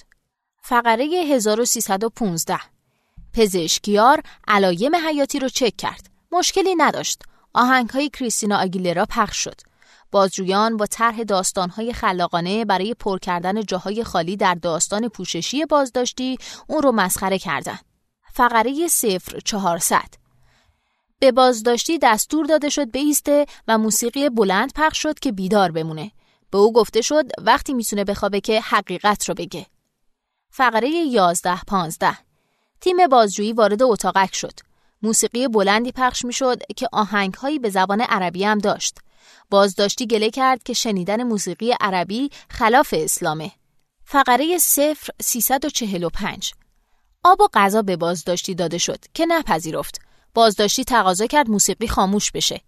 فقره 0.63 1.05
1315 1.05 2.59
پزشکیار 3.33 4.21
علایم 4.47 4.95
حیاتی 4.95 5.39
رو 5.39 5.49
چک 5.49 5.77
کرد. 5.77 6.09
مشکلی 6.31 6.75
نداشت. 6.75 7.23
آهنگ 7.53 7.89
های 7.89 8.09
کریستینا 8.09 8.61
آگیلرا 8.61 9.05
پخش 9.05 9.37
شد. 9.37 9.61
بازجویان 10.11 10.77
با 10.77 10.85
طرح 10.85 11.23
داستانهای 11.23 11.93
خلاقانه 11.93 12.65
برای 12.65 12.93
پر 12.93 13.19
کردن 13.19 13.63
جاهای 13.63 14.03
خالی 14.03 14.37
در 14.37 14.55
داستان 14.55 15.07
پوششی 15.07 15.65
بازداشتی 15.65 16.37
اون 16.67 16.81
رو 16.81 16.91
مسخره 16.91 17.39
کردند. 17.39 17.85
فقره 18.33 18.87
0400 19.43 20.20
به 21.21 21.31
بازداشتی 21.31 21.99
دستور 22.01 22.45
داده 22.45 22.69
شد 22.69 22.91
بیسته 22.91 23.45
و 23.67 23.77
موسیقی 23.77 24.29
بلند 24.29 24.73
پخش 24.75 25.01
شد 25.01 25.19
که 25.19 25.31
بیدار 25.31 25.71
بمونه. 25.71 26.11
به 26.51 26.57
او 26.57 26.73
گفته 26.73 27.01
شد 27.01 27.25
وقتی 27.37 27.73
می‌تونه 27.73 28.03
بخوابه 28.03 28.41
که 28.41 28.61
حقیقت 28.61 29.29
رو 29.29 29.35
بگه. 29.35 29.65
فقره 30.49 30.89
11 30.89 31.61
15 31.67 32.17
تیم 32.81 33.07
بازجویی 33.07 33.53
وارد 33.53 33.83
اتاقک 33.83 34.35
شد. 34.35 34.59
موسیقی 35.01 35.47
بلندی 35.47 35.91
پخش 35.91 36.25
می‌شد 36.25 36.61
که 36.75 36.87
آهنگهایی 36.91 37.59
به 37.59 37.69
زبان 37.69 38.01
عربی 38.01 38.43
هم 38.43 38.57
داشت. 38.57 38.97
بازداشتی 39.49 40.07
گله 40.07 40.29
کرد 40.29 40.63
که 40.63 40.73
شنیدن 40.73 41.23
موسیقی 41.23 41.75
عربی 41.79 42.29
خلاف 42.49 42.93
اسلامه. 42.97 43.51
فقره 44.05 44.57
0 44.57 45.09
345 45.21 46.53
آب 47.23 47.41
و 47.41 47.47
غذا 47.53 47.81
به 47.81 47.97
بازداشتی 47.97 48.55
داده 48.55 48.77
شد 48.77 48.99
که 49.13 49.25
نپذیرفت. 49.25 50.10
بازداشتی 50.33 50.83
تقاضا 50.83 51.27
کرد 51.27 51.49
موسیقی 51.49 51.87
خاموش 51.87 52.31
بشه. 52.31 52.61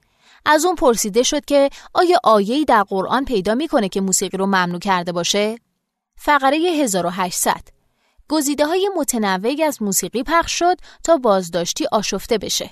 از 0.46 0.66
اون 0.66 0.76
پرسیده 0.76 1.24
شد 1.24 1.46
که 1.46 1.70
آیا 1.94 2.18
آیه‌ای 2.24 2.66
در 2.66 2.84
قرآن 2.84 3.26
پیدا 3.26 3.56
می‌کنه 3.56 3.90
که 3.90 4.02
موسیقی 4.02 4.38
رو 4.38 4.46
ممنوع 4.46 4.80
کرده 4.80 5.12
باشه؟ 5.12 5.58
فقره 6.16 6.58
1800 6.58 7.62
گزیده 8.30 8.66
های 8.66 8.90
متنوعی 8.98 9.64
از 9.64 9.82
موسیقی 9.82 10.24
پخش 10.24 10.60
شد 10.60 10.78
تا 11.04 11.18
بازداشتی 11.18 11.86
آشفته 11.92 12.38
بشه. 12.38 12.70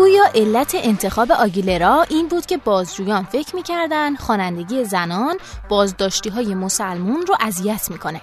گویا 0.00 0.24
علت 0.34 0.74
انتخاب 0.74 1.32
آگیلرا 1.32 2.02
این 2.02 2.28
بود 2.28 2.46
که 2.46 2.56
بازجویان 2.56 3.24
فکر 3.24 3.56
می‌کردن 3.56 4.16
خوانندگی 4.16 4.84
زنان 4.84 5.36
بازداشتی 5.68 6.30
های 6.30 6.54
مسلمون 6.54 7.26
رو 7.26 7.36
اذیت 7.40 7.90
می‌کنه. 7.90 8.20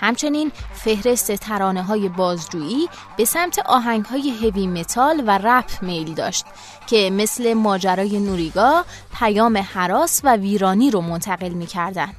همچنین 0.00 0.52
فهرست 0.72 1.32
ترانه 1.32 1.82
های 1.82 2.08
بازجویی 2.08 2.88
به 3.16 3.24
سمت 3.24 3.58
آهنگ 3.58 4.04
های 4.04 4.30
هوی 4.30 4.66
متال 4.66 5.22
و 5.26 5.38
رپ 5.38 5.82
میل 5.82 6.14
داشت 6.14 6.46
که 6.86 7.10
مثل 7.12 7.54
ماجرای 7.54 8.20
نوریگا 8.20 8.84
پیام 9.18 9.56
حراس 9.56 10.20
و 10.24 10.36
ویرانی 10.36 10.90
رو 10.90 11.00
منتقل 11.00 11.48
می‌کردن. 11.48 12.12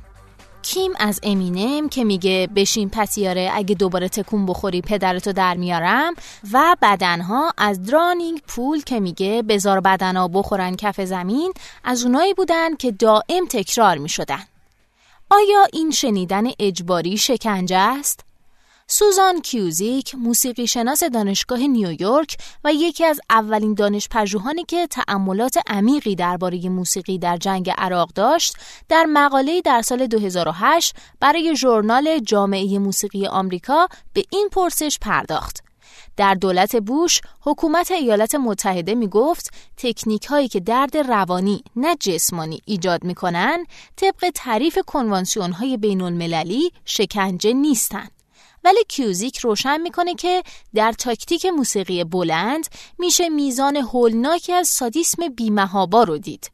کیم 0.63 0.91
از 0.99 1.19
امینم 1.23 1.89
که 1.89 2.03
میگه 2.03 2.49
بشین 2.55 2.89
پتیاره 2.89 3.51
اگه 3.53 3.75
دوباره 3.75 4.09
تکون 4.09 4.45
بخوری 4.45 4.81
پدرتو 4.81 5.33
در 5.33 5.57
میارم 5.57 6.13
و 6.53 6.75
بدنها 6.81 7.53
از 7.57 7.83
درانینگ 7.83 8.41
پول 8.47 8.81
که 8.81 8.99
میگه 8.99 9.41
بزار 9.41 9.79
بدنها 9.79 10.27
بخورن 10.27 10.75
کف 10.75 11.01
زمین 11.01 11.53
از 11.83 12.03
اونایی 12.03 12.33
بودن 12.33 12.75
که 12.75 12.91
دائم 12.91 13.45
تکرار 13.49 13.97
می‌شدن 13.97 14.43
آیا 15.29 15.67
این 15.73 15.91
شنیدن 15.91 16.43
اجباری 16.59 17.17
شکنجه 17.17 17.77
است؟ 17.77 18.32
سوزان 18.95 19.41
کیوزیک 19.41 20.15
موسیقی 20.15 20.67
شناس 20.67 21.03
دانشگاه 21.03 21.59
نیویورک 21.59 22.37
و 22.63 22.73
یکی 22.73 23.05
از 23.05 23.19
اولین 23.29 23.73
دانش 23.73 24.07
پژوهانی 24.11 24.63
که 24.63 24.87
تأملات 24.87 25.57
عمیقی 25.67 26.15
درباره 26.15 26.69
موسیقی 26.69 27.17
در 27.17 27.37
جنگ 27.37 27.71
عراق 27.77 28.09
داشت 28.15 28.55
در 28.89 29.05
مقاله‌ای 29.05 29.61
در 29.61 29.81
سال 29.81 30.07
2008 30.07 30.95
برای 31.19 31.55
ژورنال 31.55 32.19
جامعه 32.19 32.79
موسیقی 32.79 33.27
آمریکا 33.27 33.87
به 34.13 34.23
این 34.29 34.49
پرسش 34.51 34.99
پرداخت 35.01 35.63
در 36.17 36.33
دولت 36.33 36.75
بوش 36.75 37.21
حکومت 37.41 37.91
ایالات 37.91 38.35
متحده 38.35 38.95
می 38.95 39.07
گفت 39.07 39.53
تکنیک 39.77 40.25
هایی 40.25 40.47
که 40.47 40.59
درد 40.59 40.97
روانی 40.97 41.63
نه 41.75 41.95
جسمانی 41.95 42.61
ایجاد 42.65 43.03
می 43.03 43.15
کنن 43.15 43.65
طبق 43.95 44.31
تعریف 44.35 44.79
کنوانسیون 44.87 45.51
های 45.51 45.77
بین 45.77 46.01
المللی 46.01 46.71
شکنجه 46.85 47.53
نیستند. 47.53 48.12
ولی 48.63 48.83
کیوزیک 48.87 49.37
روشن 49.37 49.81
می‌کنه 49.81 50.15
که 50.15 50.43
در 50.75 50.91
تاکتیک 50.91 51.45
موسیقی 51.45 52.03
بلند 52.03 52.67
میشه 52.99 53.29
میزان 53.29 53.75
هولناکی 53.75 54.53
از 54.53 54.67
سادیسم 54.67 55.29
بیمهابا 55.29 56.03
رو 56.03 56.17
دید. 56.17 56.51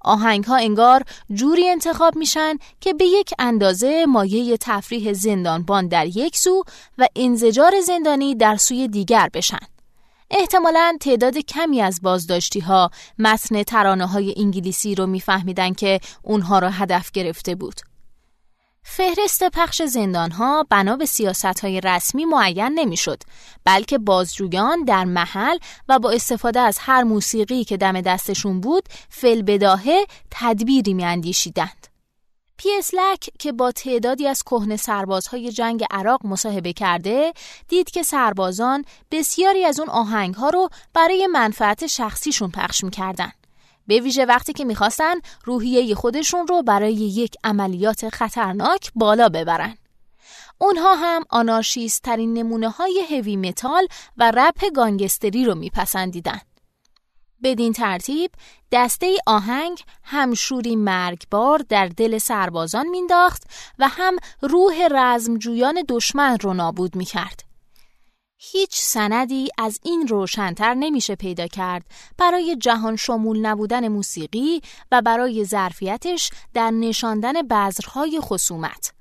آهنگ 0.00 0.44
ها 0.44 0.56
انگار 0.56 1.02
جوری 1.34 1.68
انتخاب 1.68 2.16
میشن 2.16 2.58
که 2.80 2.94
به 2.94 3.04
یک 3.04 3.30
اندازه 3.38 4.06
مایه 4.06 4.56
تفریح 4.56 5.12
زندانبان 5.12 5.88
در 5.88 6.06
یک 6.06 6.36
سو 6.36 6.64
و 6.98 7.08
انزجار 7.16 7.80
زندانی 7.80 8.34
در 8.34 8.56
سوی 8.56 8.88
دیگر 8.88 9.28
بشن. 9.34 9.66
احتمالا 10.30 10.96
تعداد 11.00 11.38
کمی 11.38 11.80
از 11.82 12.02
بازداشتی 12.02 12.60
ها 12.60 12.90
متن 13.18 13.62
ترانه 13.62 14.06
های 14.06 14.34
انگلیسی 14.36 14.94
رو 14.94 15.06
میفهمیدن 15.06 15.72
که 15.72 16.00
اونها 16.22 16.58
را 16.58 16.70
هدف 16.70 17.10
گرفته 17.10 17.54
بود. 17.54 17.80
فهرست 18.88 19.44
پخش 19.44 19.82
ها 20.38 20.66
بنا 20.70 20.96
به 20.96 21.06
سیاست 21.06 21.44
های 21.60 21.80
رسمی 21.80 22.24
معین 22.24 22.72
نمی‌شد 22.74 23.22
بلکه 23.64 23.98
بازجویان 23.98 24.84
در 24.84 25.04
محل 25.04 25.58
و 25.88 25.98
با 25.98 26.10
استفاده 26.10 26.60
از 26.60 26.78
هر 26.80 27.02
موسیقی 27.02 27.64
که 27.64 27.76
دم 27.76 28.00
دستشون 28.00 28.60
بود 28.60 28.88
فل 29.08 29.42
بداهه 29.42 30.06
تدبیری 30.30 30.94
میاندیشیدند. 30.94 31.86
پیسلک 32.56 33.30
که 33.38 33.52
با 33.52 33.72
تعدادی 33.72 34.28
از 34.28 34.42
کهنه 34.42 34.76
سربازهای 34.76 35.52
جنگ 35.52 35.84
عراق 35.90 36.26
مصاحبه 36.26 36.72
کرده 36.72 37.32
دید 37.68 37.90
که 37.90 38.02
سربازان 38.02 38.84
بسیاری 39.10 39.64
از 39.64 39.80
اون 39.80 39.88
آهنگ 39.88 40.34
ها 40.34 40.48
رو 40.48 40.68
برای 40.94 41.26
منفعت 41.26 41.86
شخصیشون 41.86 42.50
پخش 42.50 42.84
می‌کردن. 42.84 43.32
به 43.86 44.00
ویژه 44.00 44.24
وقتی 44.24 44.52
که 44.52 44.64
می‌خواستن 44.64 45.14
روحیه 45.44 45.94
خودشون 45.94 46.46
رو 46.46 46.62
برای 46.62 46.94
یک 46.94 47.34
عملیات 47.44 48.08
خطرناک 48.08 48.92
بالا 48.94 49.28
ببرن. 49.28 49.76
اونها 50.58 50.94
هم 50.94 51.24
آنارشیست 51.30 52.02
ترین 52.02 52.32
نمونه 52.32 52.68
های 52.68 53.04
هوی 53.10 53.36
متال 53.36 53.86
و 54.16 54.32
رپ 54.36 54.64
گانگستری 54.74 55.44
رو 55.44 55.54
میپسندیدن. 55.54 56.40
بدین 57.42 57.72
ترتیب 57.72 58.30
دسته 58.72 59.16
آهنگ 59.26 59.82
هم 60.02 60.34
شوری 60.34 60.76
مرگبار 60.76 61.58
در 61.68 61.86
دل 61.86 62.18
سربازان 62.18 62.88
مینداخت 62.88 63.42
و 63.78 63.88
هم 63.88 64.16
روح 64.42 64.88
رزمجویان 64.90 65.84
دشمن 65.88 66.38
رو 66.40 66.54
نابود 66.54 66.96
می‌کرد. 66.96 67.45
هیچ 68.52 68.80
سندی 68.80 69.48
از 69.58 69.80
این 69.82 70.08
روشنتر 70.08 70.74
نمیشه 70.74 71.16
پیدا 71.16 71.46
کرد 71.46 71.84
برای 72.18 72.56
جهان 72.56 72.96
شمول 72.96 73.38
نبودن 73.38 73.88
موسیقی 73.88 74.62
و 74.92 75.02
برای 75.02 75.44
ظرفیتش 75.44 76.30
در 76.54 76.70
نشاندن 76.70 77.42
بذرهای 77.42 78.20
خصومت. 78.20 78.92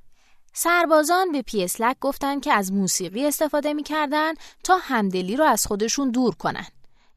سربازان 0.54 1.32
به 1.32 1.42
پیسلک 1.42 1.96
گفتند 2.02 2.44
که 2.44 2.54
از 2.54 2.74
موسیقی 2.74 3.26
استفاده 3.26 3.74
می‌کردن 3.74 4.34
تا 4.64 4.78
همدلی 4.82 5.36
رو 5.36 5.46
از 5.46 5.66
خودشون 5.66 6.12
دور 6.12 6.36
کنن. 6.36 6.68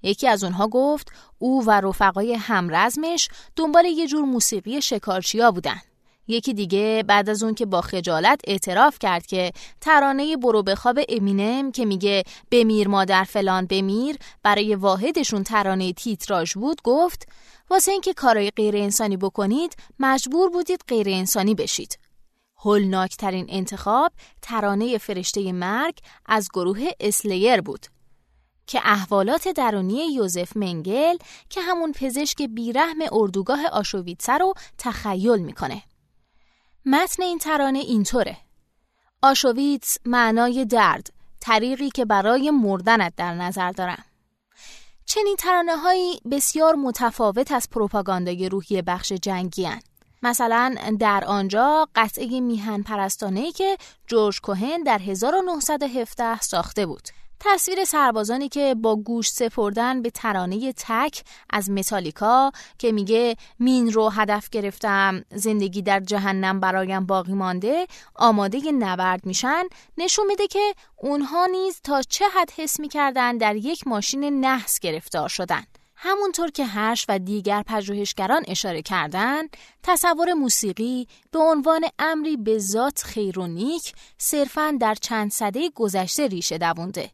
یکی 0.03 0.29
از 0.29 0.45
اونها 0.45 0.69
گفت 0.69 1.12
او 1.38 1.64
و 1.67 1.71
رفقای 1.71 2.35
همرزمش 2.35 3.29
دنبال 3.57 3.85
یه 3.85 4.07
جور 4.07 4.25
موسیقی 4.25 4.83
شکارچیا 4.83 5.51
بودن. 5.51 5.81
یکی 6.29 6.55
دیگه 6.55 7.05
بعد 7.07 7.31
از 7.31 7.43
اون 7.43 7.55
که 7.55 7.67
با 7.67 7.81
خجالت 7.81 8.41
اعتراف 8.47 8.99
کرد 8.99 9.27
که 9.27 9.53
ترانه 9.81 10.37
برو 10.37 10.62
به 10.62 10.75
خواب 10.75 10.99
امینم 11.09 11.73
که 11.73 11.85
میگه 11.85 12.23
بمیر 12.51 12.88
مادر 12.88 13.25
فلان 13.25 13.67
بمیر 13.67 14.17
برای 14.43 14.75
واحدشون 14.75 15.43
ترانه 15.43 15.93
تیتراژ 15.93 16.55
بود 16.55 16.83
گفت 16.85 17.29
واسه 17.71 17.93
اینکه 17.93 18.12
کارای 18.12 18.51
غیر 18.51 18.77
انسانی 18.77 19.17
بکنید 19.17 19.77
مجبور 19.99 20.51
بودید 20.51 20.85
غیر 20.88 21.09
انسانی 21.09 21.55
بشید. 21.55 21.99
هولناکترین 22.57 23.47
انتخاب 23.49 24.12
ترانه 24.43 24.99
فرشته 24.99 25.53
مرگ 25.53 25.99
از 26.27 26.49
گروه 26.55 26.88
اسلیر 27.01 27.61
بود 27.61 27.87
که 28.67 28.81
احوالات 28.85 29.49
درونی 29.49 30.12
یوزف 30.14 30.57
منگل 30.57 31.17
که 31.51 31.61
همون 31.61 31.93
پزشک 31.93 32.43
بیرحم 32.43 32.99
اردوگاه 33.12 33.67
آشویتسه 33.67 34.38
رو 34.38 34.55
تخیل 34.79 35.38
می‌کنه. 35.38 35.83
متن 36.87 37.23
این 37.23 37.38
ترانه 37.38 37.79
اینطوره. 37.79 38.37
آشویتس 39.23 39.99
معنای 40.05 40.64
درد، 40.64 41.11
طریقی 41.41 41.91
که 41.91 42.05
برای 42.05 42.51
مردنت 42.51 43.12
در 43.17 43.35
نظر 43.35 43.73
دارم. 43.73 44.05
چنین 45.05 45.37
ترانه 45.37 45.77
هایی 45.77 46.21
بسیار 46.31 46.75
متفاوت 46.75 47.53
از 47.53 47.71
پروپاگاندای 47.71 48.49
روحی 48.49 48.83
بخش 48.83 49.12
جنگی 49.12 49.64
هن. 49.64 49.81
مثلا 50.23 50.75
در 50.99 51.25
آنجا 51.25 51.88
قطعه 51.95 52.41
میهن 52.41 52.83
پرستانه 52.83 53.53
که 53.53 53.77
جورج 54.07 54.41
کوهن 54.41 54.83
در 54.83 54.99
1917 54.99 56.41
ساخته 56.41 56.87
بود. 56.87 57.09
تصویر 57.40 57.85
سربازانی 57.85 58.48
که 58.48 58.74
با 58.74 58.96
گوش 58.96 59.31
سپردن 59.31 60.03
به 60.03 60.11
ترانه 60.11 60.72
تک 60.72 61.22
از 61.51 61.70
متالیکا 61.70 62.53
که 62.79 62.92
میگه 62.92 63.37
مین 63.59 63.92
رو 63.92 64.09
هدف 64.09 64.51
گرفتم 64.51 65.24
زندگی 65.35 65.83
در 65.83 66.01
جهنم 66.01 66.61
برایم 66.61 67.07
باقی 67.07 67.33
مانده 67.33 67.87
آماده 68.14 68.72
نبرد 68.72 69.27
میشن 69.27 69.64
نشون 69.98 70.27
میده 70.27 70.46
که 70.46 70.74
اونها 70.96 71.46
نیز 71.46 71.81
تا 71.85 72.03
چه 72.03 72.24
حد 72.29 72.51
حس 72.57 72.81
می‌کردن 72.81 73.37
در 73.37 73.57
یک 73.57 73.87
ماشین 73.87 74.24
نحس 74.24 74.81
گرفتار 74.81 75.29
شدن 75.29 75.62
همونطور 76.01 76.51
که 76.51 76.64
هرش 76.64 77.07
و 77.09 77.18
دیگر 77.18 77.62
پژوهشگران 77.66 78.44
اشاره 78.48 78.83
کردند، 78.83 79.57
تصور 79.83 80.33
موسیقی 80.33 81.09
به 81.31 81.38
عنوان 81.38 81.85
امری 81.98 82.37
به 82.37 82.59
ذات 82.59 83.03
خیر 83.03 83.38
و 83.38 83.46
نیک 83.46 83.92
صرفاً 84.18 84.77
در 84.81 84.94
چند 84.94 85.31
صده 85.31 85.70
گذشته 85.70 86.27
ریشه 86.27 86.59
دوونده. 86.59 87.11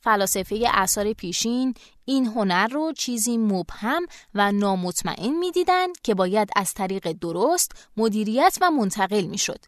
فلاسفه 0.00 0.68
اثار 0.72 1.12
پیشین 1.12 1.74
این 2.04 2.26
هنر 2.26 2.66
رو 2.66 2.92
چیزی 2.92 3.36
مبهم 3.36 4.06
و 4.34 4.52
نامطمئن 4.52 5.38
می‌دیدند 5.38 6.00
که 6.02 6.14
باید 6.14 6.48
از 6.56 6.74
طریق 6.74 7.12
درست 7.12 7.72
مدیریت 7.96 8.58
و 8.60 8.70
منتقل 8.70 9.24
می‌شد. 9.24 9.64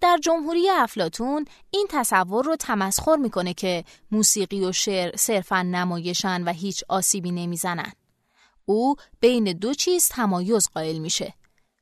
در 0.00 0.18
جمهوری 0.22 0.70
افلاتون 0.70 1.44
این 1.70 1.86
تصور 1.90 2.44
رو 2.44 2.56
تمسخر 2.56 3.16
می‌کنه 3.16 3.54
که 3.54 3.84
موسیقی 4.10 4.64
و 4.64 4.72
شعر 4.72 5.16
صرفا 5.16 5.62
نمایشن 5.62 6.42
و 6.42 6.52
هیچ 6.52 6.84
آسیبی 6.88 7.30
نمی‌زنن. 7.30 7.92
او 8.64 8.96
بین 9.20 9.44
دو 9.44 9.74
چیز 9.74 10.08
تمایز 10.08 10.68
قائل 10.68 10.98
میشه. 10.98 11.34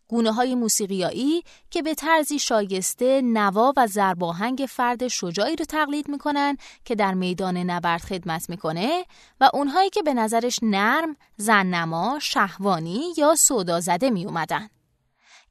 گونه 0.09 0.33
های 0.33 0.55
موسیقیایی 0.55 1.43
که 1.71 1.83
به 1.83 1.95
طرزی 1.95 2.39
شایسته 2.39 3.23
نوا 3.25 3.73
و 3.77 3.87
زرباهنگ 3.87 4.67
فرد 4.69 5.09
شجاعی 5.09 5.57
رو 5.57 5.65
تقلید 5.65 6.09
می‌کنن 6.09 6.57
که 6.85 6.95
در 6.95 7.15
میدان 7.15 7.57
نبرد 7.57 8.01
خدمت 8.01 8.51
می‌کنه 8.51 9.05
و 9.41 9.51
اونهایی 9.55 9.91
که 9.91 10.03
به 10.03 10.15
نظرش 10.15 10.59
نرم، 10.63 11.17
زننما، 11.37 12.19
شهوانی 12.23 13.15
یا 13.17 13.35
سودا 13.35 13.81
زده 13.81 14.11
می 14.11 14.25
اومدن. 14.25 14.69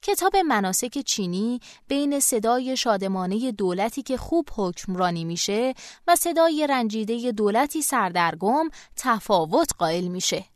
کتاب 0.02 0.38
مناسک 0.38 1.00
چینی 1.00 1.60
بین 1.88 2.20
صدای 2.20 2.78
شادمانه 2.78 3.52
دولتی 3.52 4.04
که 4.04 4.18
خوب 4.18 4.50
حکمرانی 4.56 5.26
میشه 5.26 5.74
و 6.08 6.15
صدای 6.15 6.68
رنجیده 6.70 7.32
دولتی 7.32 7.82
سردرگم 7.82 8.70
تفاوت 8.96 9.72
قائل 9.78 10.08
میشه. 10.08 10.55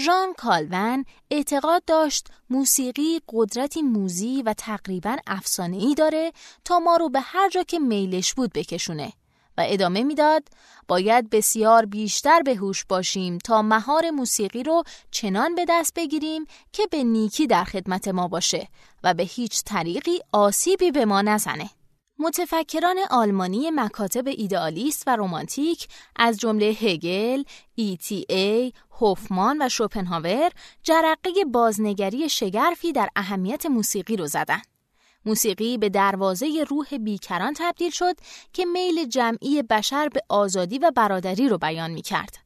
ژان 0.00 0.32
کالون 0.32 1.04
اعتقاد 1.30 1.84
داشت 1.84 2.28
موسیقی 2.50 3.20
قدرتی 3.28 3.82
موزی 3.82 4.42
و 4.42 4.54
تقریبا 4.54 5.16
ای 5.58 5.94
داره 5.94 6.32
تا 6.64 6.78
ما 6.78 6.96
رو 6.96 7.08
به 7.08 7.20
هر 7.20 7.48
جا 7.48 7.62
که 7.62 7.78
میلش 7.78 8.34
بود 8.34 8.52
بکشونه 8.52 9.12
و 9.58 9.64
ادامه 9.66 10.02
می‌داد 10.02 10.42
باید 10.88 11.30
بسیار 11.30 11.84
بیشتر 11.86 12.42
به 12.42 12.54
هوش 12.54 12.84
باشیم 12.84 13.38
تا 13.38 13.62
مهار 13.62 14.10
موسیقی 14.10 14.62
رو 14.62 14.82
چنان 15.10 15.54
به 15.54 15.64
دست 15.68 15.94
بگیریم 15.94 16.44
که 16.72 16.86
به 16.90 17.04
نیکی 17.04 17.46
در 17.46 17.64
خدمت 17.64 18.08
ما 18.08 18.28
باشه 18.28 18.68
و 19.04 19.14
به 19.14 19.22
هیچ 19.22 19.62
طریقی 19.64 20.18
آسیبی 20.32 20.90
به 20.90 21.04
ما 21.04 21.22
نزنه. 21.22 21.70
متفکران 22.20 22.96
آلمانی 23.10 23.70
مکاتب 23.70 24.26
ایدئالیست 24.26 25.02
و 25.06 25.16
رومانتیک 25.16 25.88
از 26.16 26.38
جمله 26.38 26.66
هگل، 26.66 27.42
ای، 28.28 28.72
هوفمان 29.00 29.62
و 29.62 29.68
شوپنهاور 29.68 30.50
جرقه 30.82 31.30
بازنگری 31.52 32.28
شگرفی 32.28 32.92
در 32.92 33.08
اهمیت 33.16 33.66
موسیقی 33.66 34.16
رو 34.16 34.26
زدن. 34.26 34.60
موسیقی 35.24 35.78
به 35.78 35.88
دروازه 35.88 36.64
روح 36.68 36.98
بیکران 36.98 37.54
تبدیل 37.56 37.90
شد 37.90 38.14
که 38.52 38.64
میل 38.64 39.04
جمعی 39.04 39.62
بشر 39.62 40.08
به 40.08 40.20
آزادی 40.28 40.78
و 40.78 40.90
برادری 40.96 41.48
رو 41.48 41.58
بیان 41.58 41.90
می 41.90 42.02
کرد. 42.02 42.36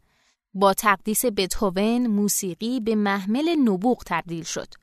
با 0.55 0.75
تقدیس 0.75 1.25
بتهوون 1.25 2.07
موسیقی 2.07 2.81
به 2.81 2.95
محمل 2.95 3.55
نبوغ 3.55 4.03
تبدیل 4.07 4.45
شد. 4.45 4.82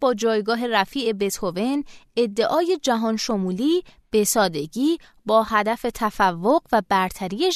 با 0.00 0.14
جایگاه 0.14 0.66
رفیع 0.66 1.12
بتهوون 1.12 1.84
ادعای 2.16 2.78
جهان 2.82 3.16
شمولی 3.16 3.84
به 4.10 4.24
سادگی 4.24 4.98
با 5.26 5.42
هدف 5.42 5.86
تفوق 5.94 6.62
و 6.72 6.82
برتری 6.88 7.50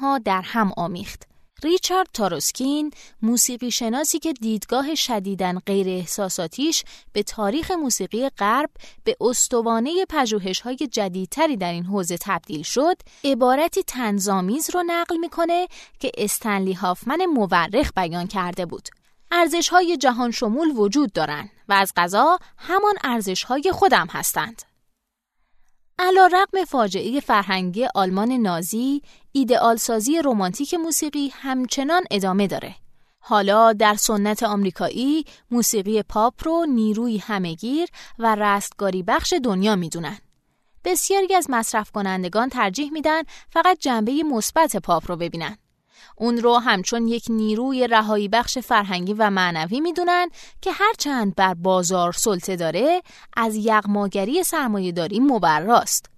ها 0.00 0.18
در 0.18 0.42
هم 0.44 0.72
آمیخت. 0.76 1.34
ریچارد 1.64 2.08
تاروسکین 2.12 2.90
موسیقی 3.22 3.70
شناسی 3.70 4.18
که 4.18 4.32
دیدگاه 4.32 4.94
شدیدن 4.94 5.58
غیر 5.58 5.88
احساساتیش 5.88 6.84
به 7.12 7.22
تاریخ 7.22 7.70
موسیقی 7.70 8.28
غرب 8.28 8.70
به 9.04 9.16
استوانه 9.20 10.04
پژوهش 10.08 10.60
های 10.60 10.76
جدیدتری 10.76 11.56
در 11.56 11.72
این 11.72 11.84
حوزه 11.84 12.18
تبدیل 12.20 12.62
شد 12.62 12.96
عبارتی 13.24 13.82
تنظامیز 13.82 14.70
رو 14.74 14.82
نقل 14.86 15.16
می‌کنه 15.16 15.66
که 16.00 16.12
استنلی 16.18 16.72
هافمن 16.72 17.26
مورخ 17.26 17.90
بیان 17.96 18.26
کرده 18.26 18.66
بود 18.66 18.88
ارزش 19.36 19.68
های 19.68 19.96
جهان 19.96 20.30
شمول 20.30 20.70
وجود 20.76 21.12
دارند 21.12 21.50
و 21.68 21.72
از 21.72 21.92
غذا 21.96 22.38
همان 22.58 22.94
ارزش 23.04 23.44
های 23.44 23.72
خودم 23.72 24.06
هستند 24.10 24.62
علا 25.98 26.26
رقم 26.26 26.64
فاجعه 26.64 27.20
فرهنگی 27.20 27.86
آلمان 27.94 28.32
نازی، 28.32 29.02
ایدئال 29.32 29.76
سازی 29.76 30.22
رمانتیک 30.22 30.74
موسیقی 30.74 31.32
همچنان 31.34 32.02
ادامه 32.10 32.46
داره. 32.46 32.74
حالا 33.18 33.72
در 33.72 33.94
سنت 33.94 34.42
آمریکایی 34.42 35.24
موسیقی 35.50 36.02
پاپ 36.02 36.34
رو 36.44 36.66
نیروی 36.68 37.18
همهگیر 37.18 37.88
و 38.18 38.34
رستگاری 38.34 39.02
بخش 39.02 39.34
دنیا 39.44 39.76
می‌دونن. 39.76 40.18
بسیاری 40.84 41.34
از 41.34 41.46
مصرف 41.50 41.90
کنندگان 41.90 42.48
ترجیح 42.48 42.92
میدن 42.92 43.22
فقط 43.50 43.78
جنبه 43.78 44.22
مثبت 44.22 44.76
پاپ 44.76 45.10
رو 45.10 45.16
ببینن. 45.16 45.58
اون 46.16 46.38
رو 46.38 46.56
همچون 46.56 47.08
یک 47.08 47.24
نیروی 47.28 47.86
رهایی 47.86 48.28
بخش 48.28 48.58
فرهنگی 48.58 49.12
و 49.12 49.30
معنوی 49.30 49.80
می‌دونن 49.80 50.28
که 50.60 50.72
هرچند 50.72 51.34
بر 51.34 51.54
بازار 51.54 52.12
سلطه 52.12 52.56
داره 52.56 53.02
از 53.36 53.56
یغماگری 53.56 54.42
سرمایهداری 54.42 55.20
مبراست. 55.20 56.13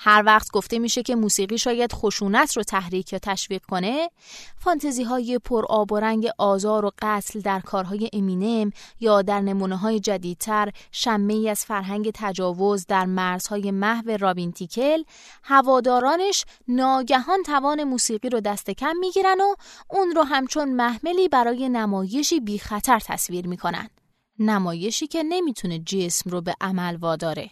هر 0.00 0.22
وقت 0.26 0.50
گفته 0.50 0.78
میشه 0.78 1.02
که 1.02 1.16
موسیقی 1.16 1.58
شاید 1.58 1.92
خشونت 1.92 2.56
رو 2.56 2.62
تحریک 2.62 3.12
یا 3.12 3.18
تشویق 3.18 3.62
کنه 3.62 4.10
فانتزی 4.58 5.02
های 5.02 5.38
پر 5.38 5.66
آب 5.68 5.92
و 5.92 5.96
رنگ 5.96 6.28
آزار 6.38 6.84
و 6.84 6.90
قتل 7.02 7.40
در 7.40 7.60
کارهای 7.60 8.10
امینم 8.12 8.70
یا 9.00 9.22
در 9.22 9.40
نمونه 9.40 9.76
های 9.76 10.00
جدیدتر 10.00 10.72
شمه 10.92 11.34
ای 11.34 11.48
از 11.48 11.64
فرهنگ 11.64 12.10
تجاوز 12.14 12.86
در 12.86 13.06
مرزهای 13.06 13.70
محو 13.70 14.10
رابین 14.10 14.52
تیکل 14.52 15.02
هوادارانش 15.42 16.44
ناگهان 16.68 17.42
توان 17.42 17.84
موسیقی 17.84 18.28
رو 18.28 18.40
دست 18.40 18.70
کم 18.70 18.96
می‌گیرن 19.00 19.40
و 19.40 19.54
اون 19.90 20.10
رو 20.16 20.22
همچون 20.22 20.68
محملی 20.74 21.28
برای 21.28 21.68
نمایشی 21.68 22.40
بی 22.40 22.58
خطر 22.58 22.98
تصویر 22.98 23.46
می‌کنن. 23.46 23.90
نمایشی 24.38 25.06
که 25.06 25.22
نمی‌تونه 25.22 25.78
جسم 25.78 26.30
رو 26.30 26.40
به 26.40 26.54
عمل 26.60 26.96
واداره. 26.96 27.50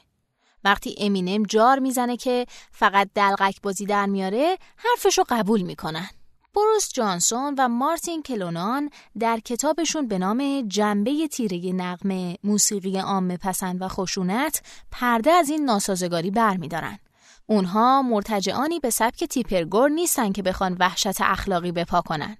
وقتی 0.66 0.94
امینم 0.98 1.42
جار 1.42 1.78
می‌زنه 1.78 2.16
که 2.16 2.46
فقط 2.72 3.10
دلغک 3.14 3.62
بازی 3.62 3.86
در 3.86 4.06
میاره 4.06 4.58
حرفشو 4.76 5.24
قبول 5.28 5.60
می‌کنن 5.60 6.08
بروس 6.56 6.92
جانسون 6.92 7.54
و 7.58 7.68
مارتین 7.68 8.22
کلونان 8.22 8.90
در 9.18 9.40
کتابشون 9.40 10.08
به 10.08 10.18
نام 10.18 10.68
جنبه 10.68 11.28
تیره 11.28 11.72
نقمه 11.72 12.38
موسیقی 12.44 12.98
عام 12.98 13.36
پسند 13.36 13.82
و 13.82 13.88
خشونت 13.88 14.62
پرده 14.90 15.30
از 15.30 15.50
این 15.50 15.64
ناسازگاری 15.64 16.30
برمیدارن. 16.30 16.98
اونها 17.46 18.02
مرتجعانی 18.02 18.80
به 18.80 18.90
سبک 18.90 19.24
تیپرگور 19.24 19.90
نیستن 19.90 20.32
که 20.32 20.42
بخوان 20.42 20.76
وحشت 20.80 21.20
اخلاقی 21.20 21.72
بپا 21.72 22.00
کنن. 22.00 22.36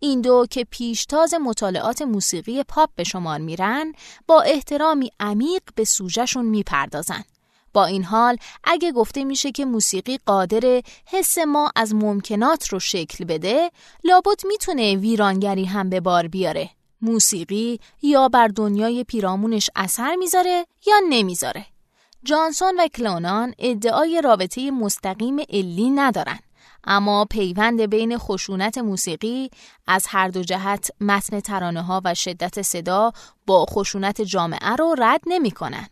این 0.00 0.20
دو 0.20 0.46
که 0.50 0.66
پیشتاز 0.70 1.34
مطالعات 1.34 2.02
موسیقی 2.02 2.62
پاپ 2.62 2.90
به 2.96 3.04
شمار 3.04 3.38
میرن 3.38 3.92
با 4.26 4.42
احترامی 4.42 5.10
عمیق 5.20 5.62
به 5.74 5.84
سوژهشون 5.84 6.46
می‌پردازن. 6.46 7.24
با 7.72 7.84
این 7.84 8.04
حال 8.04 8.36
اگه 8.64 8.92
گفته 8.92 9.24
میشه 9.24 9.52
که 9.52 9.64
موسیقی 9.64 10.18
قادر 10.26 10.82
حس 11.06 11.38
ما 11.38 11.72
از 11.76 11.94
ممکنات 11.94 12.68
رو 12.68 12.78
شکل 12.78 13.24
بده 13.24 13.70
لابد 14.04 14.46
می‌تونه 14.46 14.96
ویرانگری 14.96 15.64
هم 15.64 15.90
به 15.90 16.00
بار 16.00 16.28
بیاره 16.28 16.70
موسیقی 17.00 17.80
یا 18.02 18.28
بر 18.28 18.48
دنیای 18.48 19.04
پیرامونش 19.04 19.70
اثر 19.76 20.16
می‌ذاره 20.16 20.66
یا 20.86 20.96
نمی‌ذاره 21.08 21.66
جانسون 22.24 22.80
و 22.80 22.88
کلونان 22.88 23.54
ادعای 23.58 24.20
رابطه 24.24 24.70
مستقیم 24.70 25.40
علی 25.40 25.90
ندارند. 25.90 26.42
اما 26.84 27.24
پیوند 27.24 27.80
بین 27.80 28.18
خشونت 28.18 28.78
موسیقی 28.78 29.50
از 29.86 30.06
هر 30.08 30.28
دو 30.28 30.42
جهت 30.42 30.90
متن 31.00 31.40
ترانه 31.40 31.82
ها 31.82 32.02
و 32.04 32.14
شدت 32.14 32.62
صدا 32.62 33.12
با 33.46 33.66
خشونت 33.66 34.22
جامعه 34.22 34.76
رو 34.76 34.94
رد 34.98 35.20
نمی 35.26 35.50
کنن. 35.50 35.88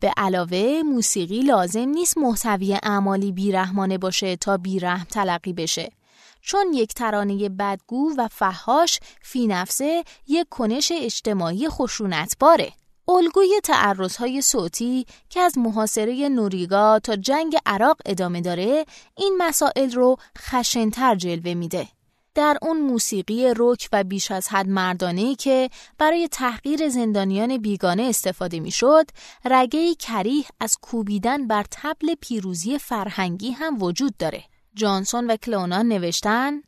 به 0.00 0.12
علاوه 0.16 0.82
موسیقی 0.84 1.40
لازم 1.40 1.88
نیست 1.88 2.18
محتوی 2.18 2.78
اعمالی 2.82 3.32
بیرحمانه 3.32 3.98
باشه 3.98 4.36
تا 4.36 4.56
بیرحم 4.56 5.06
تلقی 5.10 5.52
بشه. 5.52 5.92
چون 6.40 6.72
یک 6.74 6.94
ترانه 6.94 7.48
بدگو 7.48 8.12
و 8.18 8.28
فهاش 8.28 9.00
فی 9.22 9.46
نفسه 9.46 10.04
یک 10.28 10.46
کنش 10.50 10.92
اجتماعی 10.94 11.68
خشونت 11.68 12.36
باره. 12.40 12.72
الگوی 13.08 13.60
تعرضهای 13.64 14.42
صوتی 14.42 15.06
که 15.30 15.40
از 15.40 15.58
محاصره 15.58 16.28
نوریگا 16.28 16.98
تا 16.98 17.16
جنگ 17.16 17.56
عراق 17.66 17.96
ادامه 18.06 18.40
داره 18.40 18.84
این 19.16 19.34
مسائل 19.38 19.92
رو 19.92 20.16
خشنتر 20.38 21.14
جلوه 21.14 21.54
میده. 21.54 21.88
در 22.36 22.58
اون 22.62 22.80
موسیقی 22.80 23.48
روک 23.48 23.88
و 23.92 24.04
بیش 24.04 24.30
از 24.30 24.48
حد 24.48 24.68
مردانه 24.68 25.34
که 25.34 25.70
برای 25.98 26.28
تحقیر 26.28 26.88
زندانیان 26.88 27.58
بیگانه 27.58 28.02
استفاده 28.02 28.60
می‌شد، 28.60 29.10
رگه 29.44 29.94
کریه 29.94 30.44
از 30.60 30.76
کوبیدن 30.82 31.46
بر 31.46 31.64
تبل 31.70 32.14
پیروزی 32.20 32.78
فرهنگی 32.78 33.50
هم 33.50 33.82
وجود 33.82 34.16
داره. 34.16 34.44
جانسون 34.74 35.30
و 35.30 35.36
کلونان 35.36 35.88
نوشتن 35.88 36.60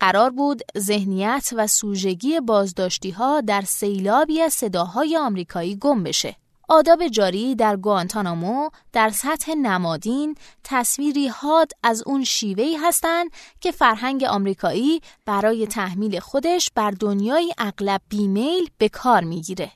قرار 0.00 0.30
بود 0.30 0.62
ذهنیت 0.78 1.50
و 1.56 1.66
سوژگی 1.66 2.40
بازداشتی 2.40 3.10
ها 3.10 3.40
در 3.40 3.62
سیلابی 3.62 4.40
از 4.40 4.52
صداهای 4.52 5.16
آمریکایی 5.16 5.76
گم 5.76 6.02
بشه. 6.02 6.36
آداب 6.68 7.08
جاری 7.08 7.54
در 7.54 7.76
گوانتانامو 7.76 8.68
در 8.92 9.10
سطح 9.10 9.54
نمادین 9.54 10.34
تصویری 10.64 11.28
حاد 11.28 11.72
از 11.82 12.02
اون 12.06 12.24
شیوهی 12.24 12.76
هستند 12.76 13.30
که 13.60 13.70
فرهنگ 13.70 14.24
آمریکایی 14.24 15.00
برای 15.26 15.66
تحمیل 15.66 16.20
خودش 16.20 16.70
بر 16.74 16.90
دنیای 16.90 17.52
اغلب 17.58 18.00
بیمیل 18.08 18.70
به 18.78 18.88
کار 18.88 19.24
می‌گیره. 19.24 19.72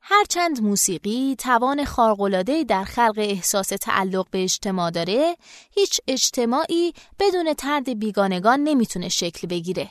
هرچند 0.00 0.62
موسیقی 0.62 1.36
توان 1.38 1.84
خارق‌العاده‌ای 1.84 2.64
در 2.64 2.84
خلق 2.84 3.14
احساس 3.16 3.68
تعلق 3.68 4.26
به 4.30 4.42
اجتماع 4.42 4.90
داره، 4.90 5.36
هیچ 5.70 6.00
اجتماعی 6.08 6.92
بدون 7.18 7.54
ترد 7.54 7.98
بیگانگان 7.98 8.60
نمی‌تونه 8.60 9.08
شکل 9.08 9.48
بگیره. 9.48 9.90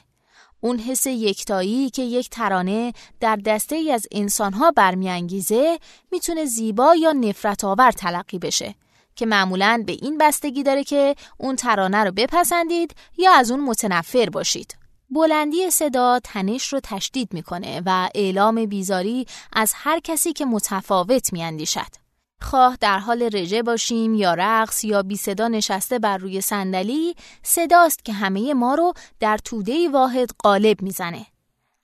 اون 0.64 0.80
حس 0.80 1.08
یکتایی 1.08 1.90
که 1.90 2.02
یک 2.02 2.30
ترانه 2.30 2.94
در 3.20 3.36
دسته 3.36 3.76
ای 3.76 3.92
از 3.92 4.08
انسانها 4.12 4.72
برمیانگیزه 4.72 5.80
می‌تونه 6.12 6.46
زیبا 6.46 6.96
یا 6.96 7.12
نفرت 7.12 7.64
آور 7.64 7.92
تلقی 7.92 8.40
بشه 8.40 8.76
که 9.16 9.26
معمولاً 9.26 9.84
به 9.88 9.94
این 9.94 10.18
بستگی 10.18 10.64
داره 10.64 10.84
که 10.84 11.16
اون 11.38 11.56
ترانه 11.56 12.04
رو 12.04 12.12
بپسندید 12.12 12.96
یا 13.18 13.34
از 13.34 13.52
اون 13.52 13.60
متنفر 13.60 14.30
باشید. 14.30 14.78
بلندی 15.10 15.70
صدا 15.70 16.20
تنش 16.24 16.74
رو 16.74 16.80
تشدید 16.84 17.34
می‌کنه 17.34 17.82
و 17.86 18.10
اعلام 18.16 18.66
بیزاری 18.66 19.26
از 19.54 19.74
هر 19.76 20.00
کسی 20.00 20.34
که 20.34 20.46
متفاوت 20.46 21.34
میاندیشد. 21.34 22.03
خواه 22.44 22.78
در 22.82 23.00
حال 23.00 23.30
رژه 23.34 23.64
باشیم 23.64 24.14
یا 24.14 24.34
رقص 24.34 24.84
یا 24.84 25.04
بی 25.04 25.18
صدا 25.18 25.48
نشسته 25.48 26.00
بر 26.00 26.18
روی 26.18 26.42
صندلی 26.42 27.16
صداست 27.44 28.06
که 28.06 28.14
همه 28.14 28.54
ما 28.54 28.76
رو 28.76 28.94
در 29.20 29.38
توده 29.38 29.90
واحد 29.90 30.30
قالب 30.40 30.82
می‌زنه. 30.82 31.26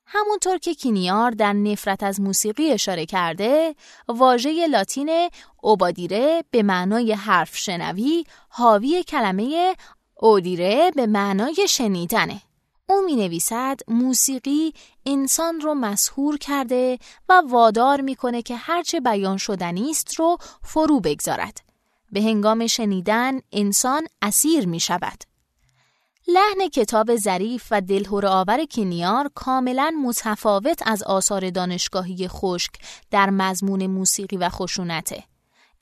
همونطور 0.05 0.57
که 0.57 0.73
کینیار 0.73 1.31
در 1.31 1.53
نفرت 1.53 2.03
از 2.03 2.21
موسیقی 2.21 2.71
اشاره 2.71 3.05
کرده، 3.05 3.75
واژه 4.07 4.67
لاتین 4.67 5.29
اوبادیره 5.61 6.43
به 6.51 6.63
معنای 6.63 7.13
حرف 7.13 7.57
شنوی 7.57 8.23
حاوی 8.49 9.03
کلمه 9.03 9.75
اودیره 10.15 10.91
به 10.95 11.07
معنای 11.07 11.55
شنیدنه. 11.69 12.41
او 12.89 13.01
می 13.05 13.15
نویسد 13.15 13.79
موسیقی 13.87 14.73
انسان 15.05 15.61
رو 15.61 15.73
مسهور 15.73 16.37
کرده 16.37 16.99
و 17.29 17.41
وادار 17.49 18.01
می‌کنه 18.01 18.41
که 18.41 18.55
هرچه 18.55 18.99
بیان 18.99 19.37
شدنی 19.37 19.89
است 19.89 20.15
رو 20.15 20.37
فرو 20.63 20.99
بگذارد. 20.99 21.61
به 22.11 22.21
هنگام 22.21 22.67
شنیدن 22.67 23.39
انسان 23.51 24.07
اسیر 24.21 24.67
می 24.67 24.79
شود. 24.79 25.23
لحن 26.27 26.69
کتاب 26.73 27.15
ظریف 27.15 27.67
و 27.71 27.81
دلهور 27.81 28.25
آور 28.25 28.65
کینیار 28.65 29.31
کاملا 29.35 29.93
متفاوت 30.05 30.83
از 30.85 31.03
آثار 31.03 31.49
دانشگاهی 31.49 32.27
خشک 32.27 32.71
در 33.11 33.29
مضمون 33.29 33.87
موسیقی 33.87 34.37
و 34.37 34.49
خشونته. 34.49 35.23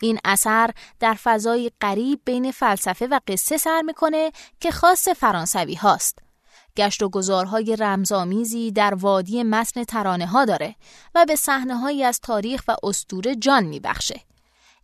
این 0.01 0.19
اثر 0.25 0.71
در 0.99 1.13
فضای 1.13 1.71
قریب 1.79 2.21
بین 2.25 2.51
فلسفه 2.51 3.07
و 3.07 3.19
قصه 3.27 3.57
سر 3.57 3.81
می‌کنه 3.81 4.31
که 4.59 4.71
خاص 4.71 5.07
فرانسوی 5.09 5.75
هاست. 5.75 6.26
گشت 6.77 7.03
و 7.03 7.09
گذارهای 7.09 7.75
رمزآمیزی 7.75 8.71
در 8.71 8.93
وادی 8.93 9.43
متن 9.43 9.83
ترانه 9.83 10.27
ها 10.27 10.45
داره 10.45 10.75
و 11.15 11.25
به 11.25 11.35
صحنه 11.35 12.03
از 12.05 12.19
تاریخ 12.19 12.63
و 12.67 12.75
استوره 12.83 13.35
جان 13.35 13.63
میبخشه. 13.63 14.21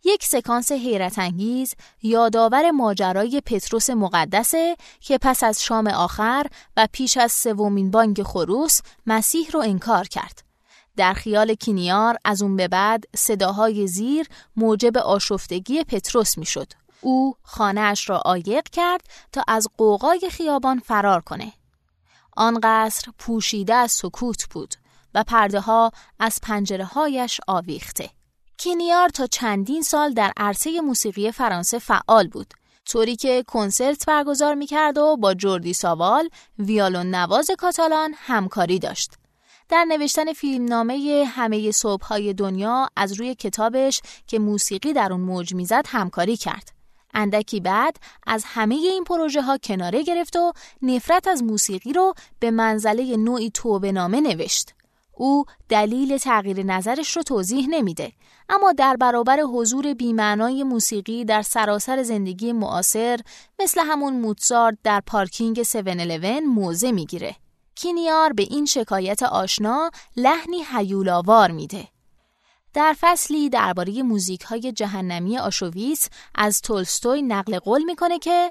یک 0.04 0.24
سکانس 0.24 0.72
حیرت 0.72 1.18
انگیز 1.18 1.74
یادآور 2.02 2.70
ماجرای 2.70 3.42
پتروس 3.46 3.90
مقدسه 3.90 4.76
که 5.00 5.18
پس 5.18 5.44
از 5.44 5.62
شام 5.62 5.86
آخر 5.86 6.46
و 6.76 6.88
پیش 6.92 7.16
از 7.16 7.32
سومین 7.32 7.90
بانگ 7.90 8.22
خروس 8.22 8.80
مسیح 9.06 9.50
رو 9.50 9.60
انکار 9.60 10.08
کرد. 10.08 10.42
در 10.96 11.12
خیال 11.12 11.54
کینیار 11.54 12.16
از 12.24 12.42
اون 12.42 12.56
به 12.56 12.68
بعد 12.68 13.04
صداهای 13.16 13.86
زیر 13.86 14.26
موجب 14.56 14.98
آشفتگی 14.98 15.84
پتروس 15.84 16.38
می‌شد. 16.38 16.72
او 17.00 17.34
خانهاش 17.42 18.10
را 18.10 18.18
آیق 18.24 18.68
کرد 18.68 19.00
تا 19.32 19.42
از 19.48 19.68
قوقای 19.78 20.30
خیابان 20.30 20.78
فرار 20.78 21.20
کنه. 21.20 21.52
آن 22.36 22.58
قصر 22.62 23.12
پوشیده 23.18 23.74
از 23.74 23.92
سکوت 23.92 24.46
بود 24.50 24.74
و 25.14 25.24
پرده 25.24 25.60
ها 25.60 25.90
از 26.18 26.38
پنجره 26.42 26.84
هایش 26.84 27.40
آویخته. 27.48 28.10
کینیار 28.58 29.08
تا 29.08 29.26
چندین 29.26 29.82
سال 29.82 30.12
در 30.12 30.32
عرصه 30.36 30.80
موسیقی 30.80 31.32
فرانسه 31.32 31.78
فعال 31.78 32.28
بود 32.28 32.54
طوری 32.86 33.16
که 33.16 33.42
کنسرت 33.42 34.06
برگزار 34.06 34.54
می‌کرد 34.54 34.98
و 34.98 35.16
با 35.16 35.34
جوردی 35.34 35.72
ساوال 35.72 36.28
ویالون 36.58 37.06
نواز 37.14 37.50
کاتالان 37.58 38.14
همکاری 38.16 38.78
داشت. 38.78 39.14
در 39.68 39.84
نوشتن 39.84 40.32
فیلمنامه 40.32 41.24
همه 41.28 41.70
صبحهای 41.70 42.32
دنیا 42.32 42.88
از 42.96 43.12
روی 43.12 43.34
کتابش 43.34 44.00
که 44.26 44.38
موسیقی 44.38 44.92
در 44.92 45.12
اون 45.12 45.20
موج 45.20 45.54
می‌زد 45.54 45.84
همکاری 45.88 46.36
کرد. 46.36 46.73
اندکی 47.14 47.60
بعد 47.60 47.96
از 48.26 48.44
همه 48.46 48.74
این 48.74 49.04
پروژه 49.04 49.42
ها 49.42 49.58
کناره 49.58 50.02
گرفت 50.02 50.36
و 50.36 50.52
نفرت 50.82 51.28
از 51.28 51.42
موسیقی 51.42 51.92
رو 51.92 52.14
به 52.38 52.50
منزله 52.50 53.16
نوعی 53.16 53.50
توبه 53.50 53.92
نامه 53.92 54.20
نوشت. 54.20 54.74
او 55.16 55.44
دلیل 55.68 56.18
تغییر 56.18 56.62
نظرش 56.62 57.16
رو 57.16 57.22
توضیح 57.22 57.66
نمیده 57.70 58.12
اما 58.48 58.72
در 58.72 58.96
برابر 58.96 59.40
حضور 59.40 59.94
بیمعنای 59.94 60.62
موسیقی 60.62 61.24
در 61.24 61.42
سراسر 61.42 62.02
زندگی 62.02 62.52
معاصر 62.52 63.20
مثل 63.58 63.80
همون 63.80 64.20
موتسارت 64.20 64.78
در 64.84 65.02
پارکینگ 65.06 65.62
7-11 65.62 65.66
موزه 66.46 66.92
می‌گیره. 66.92 67.36
کینیار 67.74 68.32
به 68.32 68.42
این 68.42 68.64
شکایت 68.64 69.22
آشنا 69.22 69.90
لحنی 70.16 70.62
حیولاوار 70.62 71.50
میده. 71.50 71.93
در 72.74 72.96
فصلی 73.00 73.48
درباره 73.48 74.02
موزیک 74.02 74.40
های 74.40 74.72
جهنمی 74.72 75.38
آشویس 75.38 76.08
از 76.34 76.60
تولستوی 76.60 77.22
نقل 77.22 77.58
قول 77.58 77.82
می‌کنه 77.84 78.18
که 78.18 78.50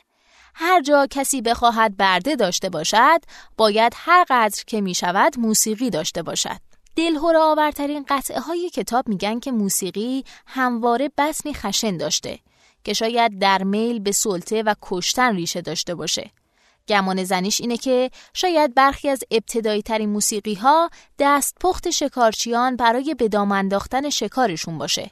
هر 0.56 0.82
جا 0.82 1.08
کسی 1.10 1.42
بخواهد 1.42 1.98
برده 1.98 2.36
داشته 2.36 2.70
باشد 2.70 3.20
باید 3.58 3.94
هر 3.96 4.26
قدر 4.30 4.64
که 4.68 4.82
می 4.82 4.94
شود 4.94 5.40
موسیقی 5.40 5.90
داشته 5.90 6.24
باشد. 6.24 6.58
دلهور 6.96 7.36
آورترین 7.38 8.06
قطعه 8.10 8.40
های 8.40 8.70
کتاب 8.70 9.08
میگن 9.08 9.40
که 9.40 9.52
موسیقی 9.52 10.24
همواره 10.48 11.12
بسمی 11.18 11.54
خشن 11.54 11.98
داشته 11.98 12.40
که 12.84 12.94
شاید 12.94 13.40
در 13.40 13.64
میل 13.64 14.00
به 14.00 14.12
سلطه 14.12 14.64
و 14.64 14.74
کشتن 14.82 15.36
ریشه 15.36 15.62
داشته 15.62 15.96
باشه. 15.96 16.32
گمان 16.88 17.24
زنیش 17.24 17.62
اینه 17.62 17.78
که 17.78 18.12
شاید 18.34 18.76
برخی 18.76 19.10
از 19.10 19.24
ابتدایی 19.32 19.82
ترین 19.82 20.10
موسیقی 20.10 20.54
ها 20.54 20.90
دست 21.20 21.56
پخت 21.62 21.90
شکارچیان 21.90 22.76
برای 22.76 23.16
به 23.16 23.38
انداختن 23.38 24.10
شکارشون 24.10 24.78
باشه. 24.78 25.12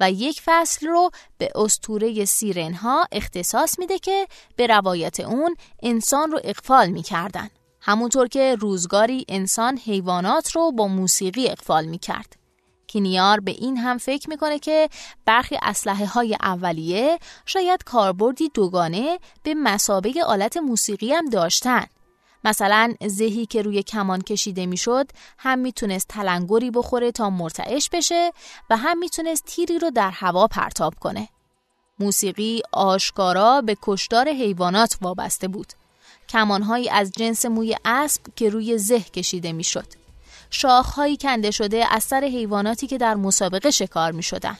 و 0.00 0.10
یک 0.10 0.40
فصل 0.44 0.86
رو 0.86 1.10
به 1.38 1.50
استوره 1.54 2.24
سیرن 2.24 2.74
ها 2.74 3.06
اختصاص 3.12 3.78
میده 3.78 3.98
که 3.98 4.26
به 4.56 4.66
روایت 4.66 5.20
اون 5.20 5.56
انسان 5.82 6.30
رو 6.30 6.40
اقفال 6.44 6.88
می‌کردن. 6.88 7.50
همونطور 7.80 8.28
که 8.28 8.56
روزگاری 8.60 9.24
انسان 9.28 9.78
حیوانات 9.78 10.50
رو 10.50 10.72
با 10.72 10.86
موسیقی 10.86 11.48
اقفال 11.48 11.84
می‌کرد. 11.84 12.43
کینیار 12.94 13.40
به 13.40 13.50
این 13.50 13.76
هم 13.76 13.98
فکر 13.98 14.30
می‌کنه 14.30 14.58
که 14.58 14.88
برخی 15.24 15.58
اسلحه 15.62 16.06
های 16.06 16.36
اولیه 16.40 17.18
شاید 17.46 17.84
کاربردی 17.84 18.50
دوگانه 18.54 19.18
به 19.42 19.54
مسابقه 19.54 20.22
آلت 20.22 20.56
موسیقی 20.56 21.12
هم 21.12 21.28
داشتن. 21.28 21.86
مثلا 22.44 22.94
زهی 23.06 23.46
که 23.46 23.62
روی 23.62 23.82
کمان 23.82 24.20
کشیده 24.20 24.66
می‌شد 24.66 25.10
هم 25.38 25.58
می‌تونست 25.58 26.08
تلنگری 26.08 26.70
بخوره 26.70 27.12
تا 27.12 27.30
مرتعش 27.30 27.88
بشه 27.88 28.32
و 28.70 28.76
هم 28.76 28.98
می‌تونست 28.98 29.44
تیری 29.44 29.78
رو 29.78 29.90
در 29.90 30.10
هوا 30.10 30.46
پرتاب 30.46 30.94
کنه. 31.00 31.28
موسیقی 31.98 32.62
آشکارا 32.72 33.60
به 33.60 33.76
کشتار 33.82 34.28
حیوانات 34.28 34.98
وابسته 35.00 35.48
بود. 35.48 35.72
کمانهایی 36.28 36.88
از 36.88 37.12
جنس 37.12 37.46
موی 37.46 37.76
اسب 37.84 38.22
که 38.36 38.50
روی 38.50 38.78
زه 38.78 39.00
کشیده 39.00 39.52
می‌شد. 39.52 40.03
شاخهایی 40.56 41.16
کنده 41.16 41.50
شده 41.50 41.86
از 41.90 42.04
سر 42.04 42.24
حیواناتی 42.24 42.86
که 42.86 42.98
در 42.98 43.14
مسابقه 43.14 43.70
شکار 43.70 44.12
می 44.12 44.22
شدن. 44.22 44.56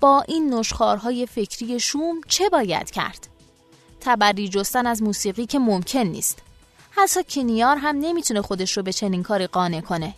با 0.00 0.24
این 0.28 0.54
نشخارهای 0.54 1.26
فکری 1.26 1.80
شوم 1.80 2.20
چه 2.28 2.48
باید 2.48 2.90
کرد؟ 2.90 3.26
تبری 4.00 4.48
جستن 4.48 4.86
از 4.86 5.02
موسیقی 5.02 5.46
که 5.46 5.58
ممکن 5.58 5.98
نیست. 5.98 6.38
حتی 6.90 7.20
کنیار 7.30 7.76
هم 7.76 7.96
نمی‌تونه 8.00 8.42
خودش 8.42 8.76
رو 8.76 8.82
به 8.82 8.92
چنین 8.92 9.22
کاری 9.22 9.46
قانع 9.46 9.80
کنه. 9.80 10.14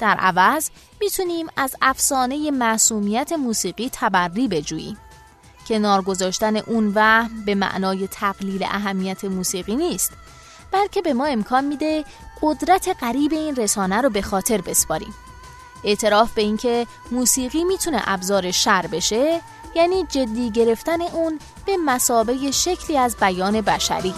در 0.00 0.16
عوض 0.16 0.70
می‌تونیم 1.00 1.46
از 1.56 1.76
افسانه 1.82 2.50
معصومیت 2.50 3.32
موسیقی 3.32 3.90
تبری 3.92 4.48
بجوییم. 4.48 4.98
کنار 5.68 6.02
گذاشتن 6.02 6.56
اون 6.56 6.92
و 6.94 7.28
به 7.46 7.54
معنای 7.54 8.08
تقلیل 8.08 8.62
اهمیت 8.62 9.24
موسیقی 9.24 9.76
نیست 9.76 10.12
بلکه 10.72 11.02
به 11.02 11.14
ما 11.14 11.26
امکان 11.26 11.64
میده 11.64 12.04
قدرت 12.42 12.96
قریب 13.00 13.32
این 13.32 13.56
رسانه 13.56 14.00
رو 14.00 14.10
به 14.10 14.22
خاطر 14.22 14.60
بسپاریم. 14.60 15.14
اعتراف 15.84 16.32
به 16.32 16.42
اینکه 16.42 16.86
موسیقی 17.10 17.64
می‌تونه 17.64 18.02
ابزار 18.06 18.50
شر 18.50 18.86
بشه 18.86 19.40
یعنی 19.74 20.04
جدی 20.04 20.50
گرفتن 20.50 21.02
اون 21.02 21.38
به 21.66 21.76
مسابه 21.76 22.50
شکلی 22.50 22.98
از 22.98 23.16
بیان 23.16 23.60
بشری. 23.60 24.14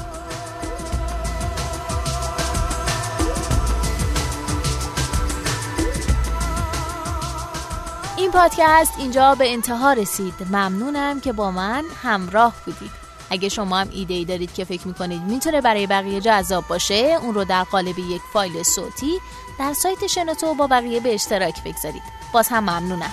این 8.16 8.30
پادکست 8.30 8.92
اینجا 8.98 9.34
به 9.34 9.52
انتها 9.52 9.92
رسید. 9.92 10.34
ممنونم 10.50 11.20
که 11.20 11.32
با 11.32 11.50
من 11.50 11.84
همراه 12.02 12.54
بودید. 12.66 13.09
اگه 13.30 13.48
شما 13.48 13.78
هم 13.78 13.88
ایده 13.92 14.14
ای 14.14 14.24
دارید 14.24 14.54
که 14.54 14.64
فکر 14.64 14.88
می‌کنید 14.88 15.22
می‌تونه 15.22 15.60
برای 15.60 15.86
بقیه 15.86 16.20
جذاب 16.20 16.66
باشه 16.68 17.18
اون 17.22 17.34
رو 17.34 17.44
در 17.44 17.64
قالب 17.64 17.98
یک 17.98 18.22
فایل 18.32 18.62
صوتی 18.62 19.20
در 19.58 19.72
سایت 19.72 20.06
شنوتو 20.06 20.54
با 20.54 20.66
بقیه 20.66 21.00
به 21.00 21.14
اشتراک 21.14 21.64
بگذارید. 21.64 22.02
باز 22.32 22.48
هم 22.48 22.62
ممنونم. 22.62 23.12